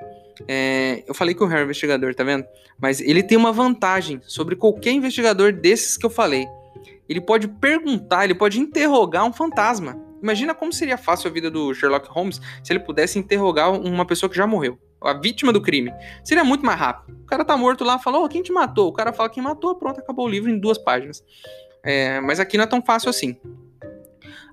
É, 0.46 1.02
eu 1.08 1.14
falei 1.14 1.34
que 1.34 1.42
o 1.42 1.46
Harry 1.46 1.62
é 1.62 1.64
investigador, 1.64 2.14
tá 2.14 2.22
vendo? 2.22 2.44
Mas 2.80 3.00
ele 3.00 3.22
tem 3.22 3.36
uma 3.36 3.52
vantagem 3.52 4.20
sobre 4.24 4.54
qualquer 4.54 4.92
investigador 4.92 5.52
desses 5.52 5.97
que 5.97 6.06
eu 6.06 6.10
falei. 6.10 6.47
Ele 7.09 7.21
pode 7.21 7.49
perguntar, 7.49 8.25
ele 8.25 8.35
pode 8.35 8.61
interrogar 8.61 9.25
um 9.25 9.33
fantasma. 9.33 10.00
Imagina 10.23 10.54
como 10.54 10.73
seria 10.73 10.99
fácil 10.99 11.28
a 11.28 11.33
vida 11.33 11.50
do 11.50 11.73
Sherlock 11.75 12.09
Holmes 12.11 12.41
se 12.63 12.73
ele 12.73 12.80
pudesse 12.80 13.19
interrogar 13.19 13.73
uma 13.73 14.04
pessoa 14.04 14.28
que 14.28 14.37
já 14.37 14.47
morreu 14.47 14.78
a 15.02 15.15
vítima 15.15 15.52
do 15.52 15.61
crime. 15.61 15.93
Seria 16.23 16.45
muito 16.45 16.65
mais 16.65 16.78
rápido. 16.78 17.17
O 17.23 17.26
cara 17.26 17.45
tá 17.45 17.56
morto 17.56 17.85
lá, 17.85 17.99
falou, 17.99 18.25
oh, 18.25 18.28
quem 18.28 18.43
te 18.43 18.52
matou? 18.52 18.89
O 18.89 18.93
cara 18.93 19.13
fala 19.13 19.30
quem 19.30 19.43
matou, 19.43 19.75
pronto, 19.75 19.99
acabou 19.99 20.26
o 20.26 20.28
livro 20.28 20.50
em 20.50 20.59
duas 20.59 20.78
páginas. 20.78 21.25
É, 21.83 22.21
mas 22.21 22.39
aqui 22.39 22.56
não 22.56 22.65
é 22.65 22.67
tão 22.67 22.83
fácil 22.83 23.09
assim. 23.09 23.37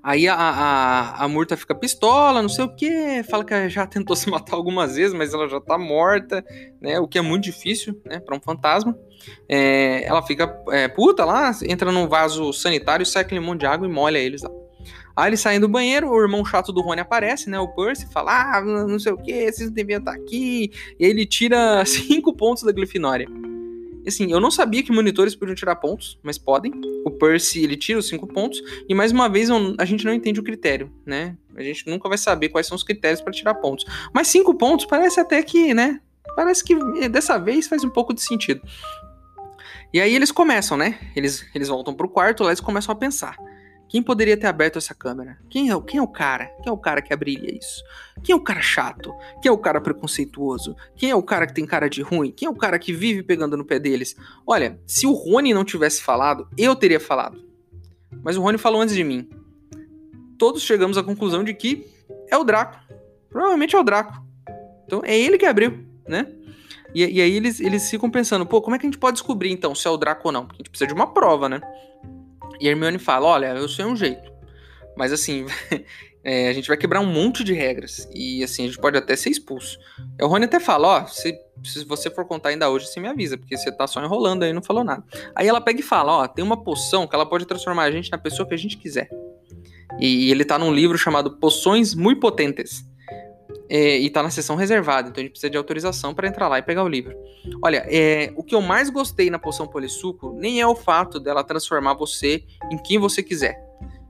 Aí 0.08 0.26
a, 0.26 0.34
a, 0.34 1.24
a 1.24 1.28
Murta 1.28 1.54
fica 1.54 1.74
pistola, 1.74 2.40
não 2.40 2.48
sei 2.48 2.64
o 2.64 2.74
que, 2.74 3.22
fala 3.24 3.44
que 3.44 3.68
já 3.68 3.86
tentou 3.86 4.16
se 4.16 4.30
matar 4.30 4.56
algumas 4.56 4.96
vezes, 4.96 5.12
mas 5.12 5.34
ela 5.34 5.46
já 5.46 5.60
tá 5.60 5.76
morta, 5.76 6.42
né? 6.80 6.98
O 6.98 7.06
que 7.06 7.18
é 7.18 7.20
muito 7.20 7.44
difícil, 7.44 8.00
né, 8.06 8.18
para 8.18 8.34
um 8.34 8.40
fantasma. 8.40 8.98
É, 9.46 10.04
ela 10.04 10.22
fica 10.22 10.50
é, 10.70 10.88
puta 10.88 11.26
lá, 11.26 11.52
entra 11.68 11.92
num 11.92 12.08
vaso 12.08 12.54
sanitário, 12.54 13.04
sai 13.04 13.20
aquele 13.20 13.38
monte 13.38 13.60
de 13.60 13.66
água 13.66 13.86
e 13.86 13.90
molha 13.90 14.16
eles 14.16 14.40
lá. 14.40 14.50
Aí 15.14 15.28
eles 15.28 15.40
saem 15.40 15.60
do 15.60 15.68
banheiro, 15.68 16.08
o 16.08 16.18
irmão 16.18 16.42
chato 16.42 16.72
do 16.72 16.80
Rony 16.80 17.02
aparece, 17.02 17.50
né? 17.50 17.60
O 17.60 17.68
Percy 17.68 18.10
fala: 18.10 18.56
Ah, 18.56 18.62
não 18.62 18.98
sei 18.98 19.12
o 19.12 19.18
que, 19.18 19.52
vocês 19.52 19.68
não 19.68 19.74
deviam 19.74 19.98
estar 19.98 20.12
aqui. 20.12 20.70
E 20.98 21.04
ele 21.04 21.26
tira 21.26 21.84
cinco 21.84 22.32
pontos 22.32 22.62
da 22.62 22.72
Grifinória. 22.72 23.28
Assim, 24.08 24.30
eu 24.30 24.40
não 24.40 24.50
sabia 24.50 24.82
que 24.82 24.92
monitores 24.92 25.34
podiam 25.34 25.54
tirar 25.54 25.76
pontos, 25.76 26.18
mas 26.22 26.38
podem. 26.38 26.72
O 27.04 27.10
Percy, 27.10 27.62
ele 27.62 27.76
tira 27.76 27.98
os 27.98 28.08
cinco 28.08 28.26
pontos. 28.26 28.60
E 28.88 28.94
mais 28.94 29.12
uma 29.12 29.28
vez, 29.28 29.48
a 29.78 29.84
gente 29.84 30.04
não 30.04 30.12
entende 30.12 30.40
o 30.40 30.42
critério, 30.42 30.92
né? 31.04 31.36
A 31.56 31.62
gente 31.62 31.86
nunca 31.88 32.08
vai 32.08 32.18
saber 32.18 32.48
quais 32.48 32.66
são 32.66 32.76
os 32.76 32.82
critérios 32.82 33.20
para 33.20 33.32
tirar 33.32 33.54
pontos. 33.54 33.84
Mas 34.12 34.28
cinco 34.28 34.54
pontos 34.54 34.86
parece 34.86 35.20
até 35.20 35.42
que, 35.42 35.74
né? 35.74 36.00
Parece 36.34 36.62
que 36.64 36.74
eh, 37.00 37.08
dessa 37.08 37.38
vez 37.38 37.66
faz 37.66 37.84
um 37.84 37.90
pouco 37.90 38.14
de 38.14 38.22
sentido. 38.22 38.62
E 39.92 40.00
aí 40.00 40.14
eles 40.14 40.30
começam, 40.30 40.76
né? 40.76 40.98
Eles, 41.16 41.44
eles 41.54 41.68
voltam 41.68 41.94
pro 41.94 42.08
quarto 42.08 42.42
lá 42.42 42.50
eles 42.50 42.60
começam 42.60 42.92
a 42.92 42.96
pensar. 42.96 43.36
Quem 43.88 44.02
poderia 44.02 44.36
ter 44.36 44.46
aberto 44.46 44.76
essa 44.76 44.94
câmera? 44.94 45.38
Quem 45.48 45.70
é, 45.70 45.80
quem 45.80 45.98
é 45.98 46.02
o 46.02 46.06
cara? 46.06 46.46
Quem 46.62 46.68
é 46.68 46.72
o 46.72 46.76
cara 46.76 47.00
que 47.00 47.12
abriria 47.12 47.56
isso? 47.56 47.82
Quem 48.22 48.34
é 48.34 48.36
o 48.36 48.40
cara 48.40 48.60
chato? 48.60 49.12
Quem 49.40 49.48
é 49.48 49.52
o 49.52 49.58
cara 49.58 49.80
preconceituoso? 49.80 50.76
Quem 50.94 51.10
é 51.10 51.14
o 51.16 51.22
cara 51.22 51.46
que 51.46 51.54
tem 51.54 51.64
cara 51.64 51.88
de 51.88 52.02
ruim? 52.02 52.30
Quem 52.30 52.46
é 52.46 52.50
o 52.50 52.54
cara 52.54 52.78
que 52.78 52.92
vive 52.92 53.22
pegando 53.22 53.56
no 53.56 53.64
pé 53.64 53.78
deles? 53.78 54.14
Olha, 54.46 54.78
se 54.86 55.06
o 55.06 55.12
Rony 55.12 55.54
não 55.54 55.64
tivesse 55.64 56.02
falado, 56.02 56.46
eu 56.56 56.76
teria 56.76 57.00
falado. 57.00 57.42
Mas 58.22 58.36
o 58.36 58.42
Rony 58.42 58.58
falou 58.58 58.82
antes 58.82 58.94
de 58.94 59.02
mim. 59.02 59.28
Todos 60.38 60.62
chegamos 60.62 60.98
à 60.98 61.02
conclusão 61.02 61.42
de 61.42 61.54
que 61.54 61.86
é 62.30 62.36
o 62.36 62.44
Draco. 62.44 62.78
Provavelmente 63.30 63.74
é 63.74 63.78
o 63.78 63.82
Draco. 63.82 64.22
Então 64.84 65.00
é 65.04 65.18
ele 65.18 65.38
que 65.38 65.46
abriu, 65.46 65.84
né? 66.06 66.26
E, 66.94 67.04
e 67.04 67.20
aí 67.20 67.32
eles, 67.32 67.60
eles 67.60 67.88
ficam 67.88 68.10
pensando, 68.10 68.46
pô, 68.46 68.60
como 68.60 68.76
é 68.76 68.78
que 68.78 68.86
a 68.86 68.88
gente 68.88 68.98
pode 68.98 69.14
descobrir 69.14 69.50
então 69.50 69.74
se 69.74 69.86
é 69.86 69.90
o 69.90 69.96
Draco 69.96 70.28
ou 70.28 70.32
não? 70.32 70.46
Porque 70.46 70.56
a 70.56 70.62
gente 70.62 70.70
precisa 70.70 70.88
de 70.88 70.94
uma 70.94 71.12
prova, 71.12 71.48
né? 71.48 71.60
E 72.60 72.68
a 72.68 72.70
Hermione 72.70 72.98
fala: 72.98 73.26
Olha, 73.26 73.46
eu 73.48 73.68
sei 73.68 73.84
um 73.84 73.96
jeito. 73.96 74.32
Mas 74.96 75.12
assim, 75.12 75.46
é, 76.24 76.48
a 76.48 76.52
gente 76.52 76.68
vai 76.68 76.76
quebrar 76.76 77.00
um 77.00 77.06
monte 77.06 77.44
de 77.44 77.52
regras. 77.52 78.08
E 78.12 78.42
assim, 78.42 78.64
a 78.64 78.66
gente 78.66 78.78
pode 78.78 78.96
até 78.96 79.14
ser 79.16 79.30
expulso. 79.30 79.78
E 80.18 80.24
o 80.24 80.26
Rony 80.26 80.46
até 80.46 80.58
fala: 80.58 80.88
Ó, 80.88 81.06
se, 81.06 81.38
se 81.64 81.84
você 81.84 82.10
for 82.10 82.26
contar 82.26 82.50
ainda 82.50 82.68
hoje, 82.68 82.86
você 82.86 83.00
me 83.00 83.08
avisa, 83.08 83.38
porque 83.38 83.56
você 83.56 83.70
tá 83.70 83.86
só 83.86 84.02
enrolando 84.02 84.42
aí 84.42 84.52
não 84.52 84.62
falou 84.62 84.84
nada. 84.84 85.04
Aí 85.34 85.46
ela 85.46 85.60
pega 85.60 85.80
e 85.80 85.82
fala: 85.84 86.18
Ó, 86.18 86.26
tem 86.26 86.44
uma 86.44 86.62
poção 86.62 87.06
que 87.06 87.14
ela 87.14 87.26
pode 87.26 87.46
transformar 87.46 87.84
a 87.84 87.90
gente 87.90 88.10
na 88.10 88.18
pessoa 88.18 88.46
que 88.46 88.54
a 88.54 88.58
gente 88.58 88.76
quiser. 88.76 89.08
E 89.98 90.30
ele 90.30 90.44
tá 90.44 90.58
num 90.58 90.72
livro 90.72 90.98
chamado 90.98 91.38
Poções 91.38 91.94
Muito 91.94 92.20
Potentes. 92.20 92.84
É, 93.68 93.98
e 93.98 94.08
tá 94.08 94.22
na 94.22 94.30
sessão 94.30 94.56
reservada, 94.56 95.08
então 95.08 95.20
a 95.20 95.24
gente 95.24 95.32
precisa 95.32 95.50
de 95.50 95.58
autorização 95.58 96.14
para 96.14 96.26
entrar 96.26 96.48
lá 96.48 96.58
e 96.58 96.62
pegar 96.62 96.82
o 96.82 96.88
livro. 96.88 97.14
Olha, 97.62 97.84
é, 97.88 98.32
o 98.34 98.42
que 98.42 98.54
eu 98.54 98.62
mais 98.62 98.88
gostei 98.88 99.28
na 99.28 99.38
poção 99.38 99.66
polissuco 99.66 100.32
nem 100.32 100.60
é 100.60 100.66
o 100.66 100.74
fato 100.74 101.20
dela 101.20 101.44
transformar 101.44 101.94
você 101.94 102.44
em 102.70 102.78
quem 102.78 102.98
você 102.98 103.22
quiser 103.22 103.67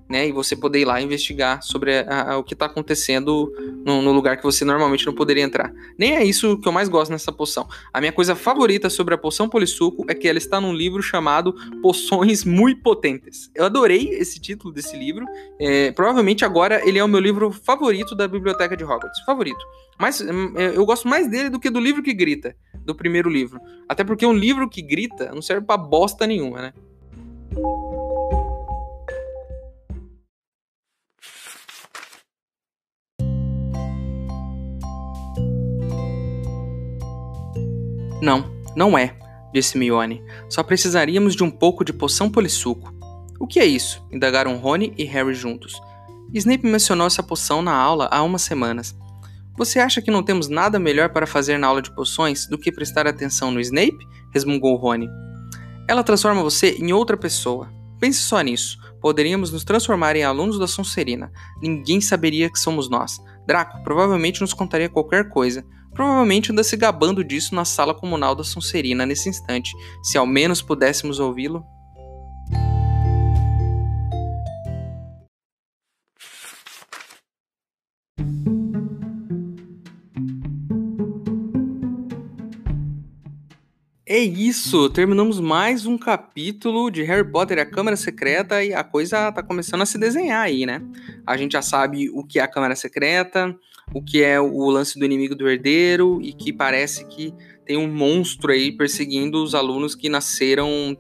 né? 0.09 0.29
E 0.29 0.33
você 0.33 0.57
poder 0.57 0.81
ir 0.81 0.85
lá 0.85 1.01
investigar 1.01 1.63
sobre 1.63 1.99
a, 1.99 2.33
a, 2.33 2.39
o 2.39 2.45
que 2.45 2.55
está 2.55 2.67
acontecendo 2.67 3.53
no, 3.85 4.01
no, 4.01 4.13
lugar 4.13 4.37
que 4.37 4.43
você 4.43 4.65
normalmente 4.65 5.07
não 5.07 5.15
poderia 5.15 5.43
entrar. 5.43 5.73
Nem 5.99 6.17
é 6.17 6.25
isso 6.25 6.59
que 6.59 6.67
eu 6.67 6.73
mais 6.73 6.89
gosto 6.89 7.11
nessa 7.11 7.31
poção. 7.31 7.69
A 7.93 8.01
minha 8.01 8.13
coisa 8.13 8.35
favorita 8.35 8.89
sobre 8.89 9.15
a 9.15 9.19
poção 9.19 9.49
polissuco 9.49 10.05
é 10.09 10.15
que 10.15 10.27
ela 10.27 10.39
está 10.39 10.61
num 10.61 10.73
livro 10.73 11.03
chamado 11.03 11.55
Poções 11.83 12.45
Muito 12.45 12.83
Potentes. 12.83 13.51
Eu 13.55 13.67
adorei 13.67 14.09
esse 14.11 14.41
título 14.41 14.73
desse 14.73 14.97
livro. 14.97 15.27
É, 15.61 15.93
provavelmente 15.93 16.45
agora 16.45 16.81
ele 16.89 16.99
é 16.99 17.05
o 17.05 17.09
meu 17.09 17.21
livro 17.21 17.51
favorito 17.51 18.15
da 18.15 18.27
biblioteca 18.27 18.77
de 18.77 18.85
Hogwarts. 18.85 19.21
Favorito. 19.27 19.65
Mas 19.99 20.21
hum, 20.21 20.53
é, 20.57 20.77
eu 20.77 20.87
gosto 20.87 21.07
mais 21.07 21.29
dele 21.29 21.51
do 21.51 21.61
que 21.61 21.69
do 21.69 21.81
livro 21.81 22.03
que 22.03 22.15
grita, 22.15 22.57
do 22.85 22.95
primeiro 22.95 23.29
livro. 23.29 23.61
Até 23.89 24.05
porque 24.05 24.25
um 24.25 24.33
livro 24.33 24.69
que 24.69 24.81
grita 24.81 25.33
não 25.35 25.43
serve 25.43 25.67
para 25.67 25.77
bosta 25.77 26.27
nenhuma, 26.27 26.63
né? 26.63 26.73
Não, 38.21 38.45
não 38.75 38.97
é, 38.97 39.17
disse 39.53 39.79
Mione. 39.79 40.23
Só 40.49 40.63
precisaríamos 40.63 41.35
de 41.35 41.45
um 41.45 41.51
pouco 41.51 41.85
de 41.85 41.93
poção 41.93 42.31
polissuco. 42.31 42.93
O 43.39 43.47
que 43.47 43.61
é 43.61 43.65
isso? 43.65 44.05
indagaram 44.11 44.57
Rony 44.57 44.93
e 44.97 45.05
Harry 45.05 45.35
juntos. 45.35 45.81
Snape 46.35 46.67
mencionou 46.67 47.07
essa 47.07 47.23
poção 47.23 47.63
na 47.63 47.73
aula 47.73 48.09
há 48.11 48.23
umas 48.23 48.43
semanas. 48.43 48.97
Você 49.57 49.79
acha 49.79 50.03
que 50.03 50.11
não 50.11 50.23
temos 50.23 50.49
nada 50.49 50.79
melhor 50.79 51.09
para 51.09 51.27
fazer 51.27 51.59
na 51.59 51.67
aula 51.67 51.83
de 51.83 51.91
poções 51.91 52.47
do 52.47 52.59
que 52.59 52.71
prestar 52.71 53.07
atenção 53.07 53.51
no 53.51 53.61
Snape? 53.61 53.99
resmungou 54.33 54.77
Rony. 54.77 55.09
Ela 55.89 56.05
transforma 56.05 56.43
você 56.43 56.77
em 56.79 56.93
outra 56.93 57.17
pessoa. 57.17 57.73
Pense 57.99 58.21
só 58.21 58.41
nisso. 58.41 58.79
Poderíamos 59.01 59.51
nos 59.51 59.65
transformar 59.65 60.17
em 60.17 60.23
alunos 60.23 60.59
da 60.59 60.67
Sonserina. 60.67 61.33
Ninguém 61.63 62.01
saberia 62.01 62.51
que 62.51 62.59
somos 62.59 62.91
nós. 62.91 63.19
Draco 63.49 63.83
provavelmente 63.83 64.43
nos 64.43 64.53
contaria 64.53 64.91
qualquer 64.91 65.31
coisa. 65.31 65.65
Provavelmente 65.95 66.53
anda 66.53 66.63
se 66.63 66.77
gabando 66.77 67.25
disso 67.25 67.55
na 67.55 67.65
sala 67.65 67.95
comunal 67.95 68.35
da 68.35 68.45
Sonserina 68.45 69.07
nesse 69.07 69.31
instante. 69.31 69.73
Se 70.03 70.19
ao 70.19 70.27
menos 70.27 70.61
pudéssemos 70.61 71.19
ouvi-lo. 71.19 71.65
É 84.11 84.19
isso, 84.21 84.89
terminamos 84.89 85.39
mais 85.39 85.85
um 85.85 85.97
capítulo 85.99 86.91
de 86.91 87.03
Harry 87.03 87.31
Potter 87.31 87.59
e 87.59 87.61
a 87.61 87.67
Câmara 87.67 87.95
Secreta 87.95 88.65
e 88.65 88.73
a 88.73 88.83
coisa 88.83 89.31
tá 89.31 89.43
começando 89.43 89.83
a 89.83 89.87
se 89.87 89.99
desenhar 89.99 90.41
aí, 90.41 90.65
né? 90.65 90.83
A 91.29 91.37
gente 91.37 91.53
já 91.53 91.63
sabe 91.63 92.09
o 92.09 92.25
que 92.25 92.39
é 92.39 92.43
a 92.43 92.49
Câmara 92.49 92.75
Secreta, 92.75 93.55
o 93.93 94.03
que 94.03 94.23
é 94.23 94.41
o 94.41 94.71
lance 94.71 94.99
do 94.99 95.05
inimigo 95.05 95.35
do 95.35 95.47
herdeiro 95.47 96.21
e 96.23 96.33
que 96.33 96.55
parece 96.55 97.05
que 97.05 97.35
tem 97.67 97.77
um 97.77 97.87
monstro 97.87 98.51
aí 98.51 98.73
perseguindo 98.73 99.43
os 99.43 99.55
alunos 99.55 99.95
que 99.95 100.09
nasceram 100.09 100.97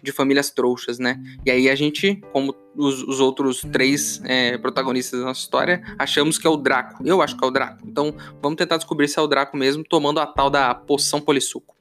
de 0.00 0.12
famílias 0.12 0.50
trouxas, 0.50 1.00
né? 1.00 1.20
E 1.44 1.50
aí 1.50 1.68
a 1.68 1.74
gente, 1.74 2.20
como 2.32 2.54
os, 2.76 3.02
os 3.02 3.18
outros 3.18 3.60
três 3.72 4.20
é, 4.24 4.56
protagonistas 4.58 5.18
da 5.18 5.26
nossa 5.26 5.40
história, 5.40 5.82
achamos 5.98 6.38
que 6.38 6.46
é 6.46 6.50
o 6.50 6.56
Draco. 6.56 7.04
Eu 7.04 7.20
acho 7.20 7.36
que 7.36 7.44
é 7.44 7.46
o 7.46 7.50
Draco. 7.50 7.86
Então 7.86 8.14
vamos 8.40 8.56
tentar 8.56 8.76
descobrir 8.76 9.08
se 9.08 9.18
é 9.18 9.22
o 9.22 9.26
Draco 9.26 9.56
mesmo, 9.56 9.82
tomando 9.82 10.20
a 10.20 10.26
tal 10.26 10.48
da 10.48 10.72
poção 10.74 11.20
polissuco. 11.20 11.74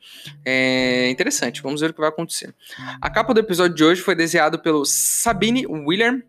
É 0.46 1.10
interessante, 1.10 1.62
vamos 1.62 1.82
ver 1.82 1.92
o 1.92 1.94
que 1.94 2.00
vai 2.00 2.10
acontecer. 2.10 2.54
A 3.00 3.10
capa 3.10 3.34
do 3.34 3.40
episódio 3.40 3.76
de 3.76 3.84
hoje 3.84 4.02
foi 4.02 4.16
desenhada 4.16 4.58
pelo 4.58 4.86
Sabine 4.86 5.66
William 5.68 6.22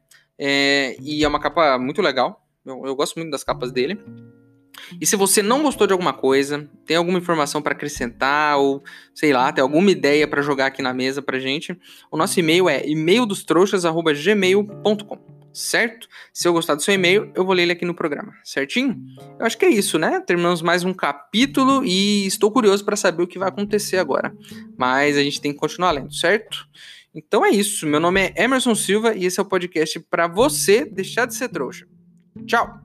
é, 0.45 0.97
e 1.01 1.25
é 1.25 1.29
uma 1.29 1.39
capa 1.39 1.79
muito 1.79 2.03
legal. 2.03 2.45
Eu, 2.67 2.85
eu 2.85 2.97
gosto 2.97 3.15
muito 3.15 3.31
das 3.31 3.45
capas 3.45 3.71
dele. 3.71 3.97
E 5.01 5.07
se 5.07 5.15
você 5.15 5.41
não 5.41 5.63
gostou 5.63 5.87
de 5.87 5.93
alguma 5.93 6.13
coisa, 6.13 6.69
tem 6.85 6.97
alguma 6.97 7.19
informação 7.19 7.63
para 7.63 7.75
acrescentar 7.75 8.59
ou 8.59 8.83
sei 9.15 9.33
lá, 9.33 9.53
tem 9.53 9.63
alguma 9.63 9.93
ideia 9.93 10.27
para 10.27 10.43
jogar 10.43 10.67
aqui 10.67 10.83
na 10.83 10.93
mesa 10.93 11.23
pra 11.23 11.39
gente, 11.39 11.79
o 12.11 12.17
nosso 12.17 12.41
e-mail 12.41 12.69
é 12.69 12.85
e-maildostrouxas@gmail.com, 12.85 15.19
certo? 15.53 16.09
Se 16.33 16.49
eu 16.49 16.53
gostar 16.53 16.75
do 16.75 16.83
seu 16.83 16.95
e-mail, 16.95 17.31
eu 17.37 17.45
vou 17.45 17.55
ler 17.55 17.63
ele 17.63 17.71
aqui 17.73 17.85
no 17.85 17.95
programa, 17.95 18.33
certinho? 18.43 19.01
Eu 19.39 19.47
acho 19.47 19.57
que 19.57 19.65
é 19.65 19.71
isso, 19.71 19.97
né? 19.97 20.21
Terminamos 20.27 20.61
mais 20.61 20.83
um 20.83 20.93
capítulo 20.93 21.85
e 21.85 22.27
estou 22.27 22.51
curioso 22.51 22.85
para 22.85 22.97
saber 22.97 23.23
o 23.23 23.29
que 23.29 23.39
vai 23.39 23.49
acontecer 23.49 23.99
agora. 23.99 24.37
Mas 24.77 25.17
a 25.17 25.23
gente 25.23 25.41
tem 25.41 25.53
que 25.53 25.59
continuar 25.61 25.93
lendo, 25.93 26.13
certo? 26.13 26.67
Então 27.15 27.45
é 27.45 27.51
isso. 27.51 27.87
Meu 27.87 28.01
nome 28.01 28.21
é 28.21 28.45
Emerson 28.45 28.75
Silva 28.75 29.15
e 29.15 29.25
esse 29.25 29.39
é 29.39 29.43
o 29.43 29.47
podcast 29.47 30.01
para 30.01 30.27
você 30.27 30.85
deixar 30.85 31.27
de 31.27 31.35
ser 31.35 31.49
trouxa. 31.49 31.87
Tchau. 32.47 32.81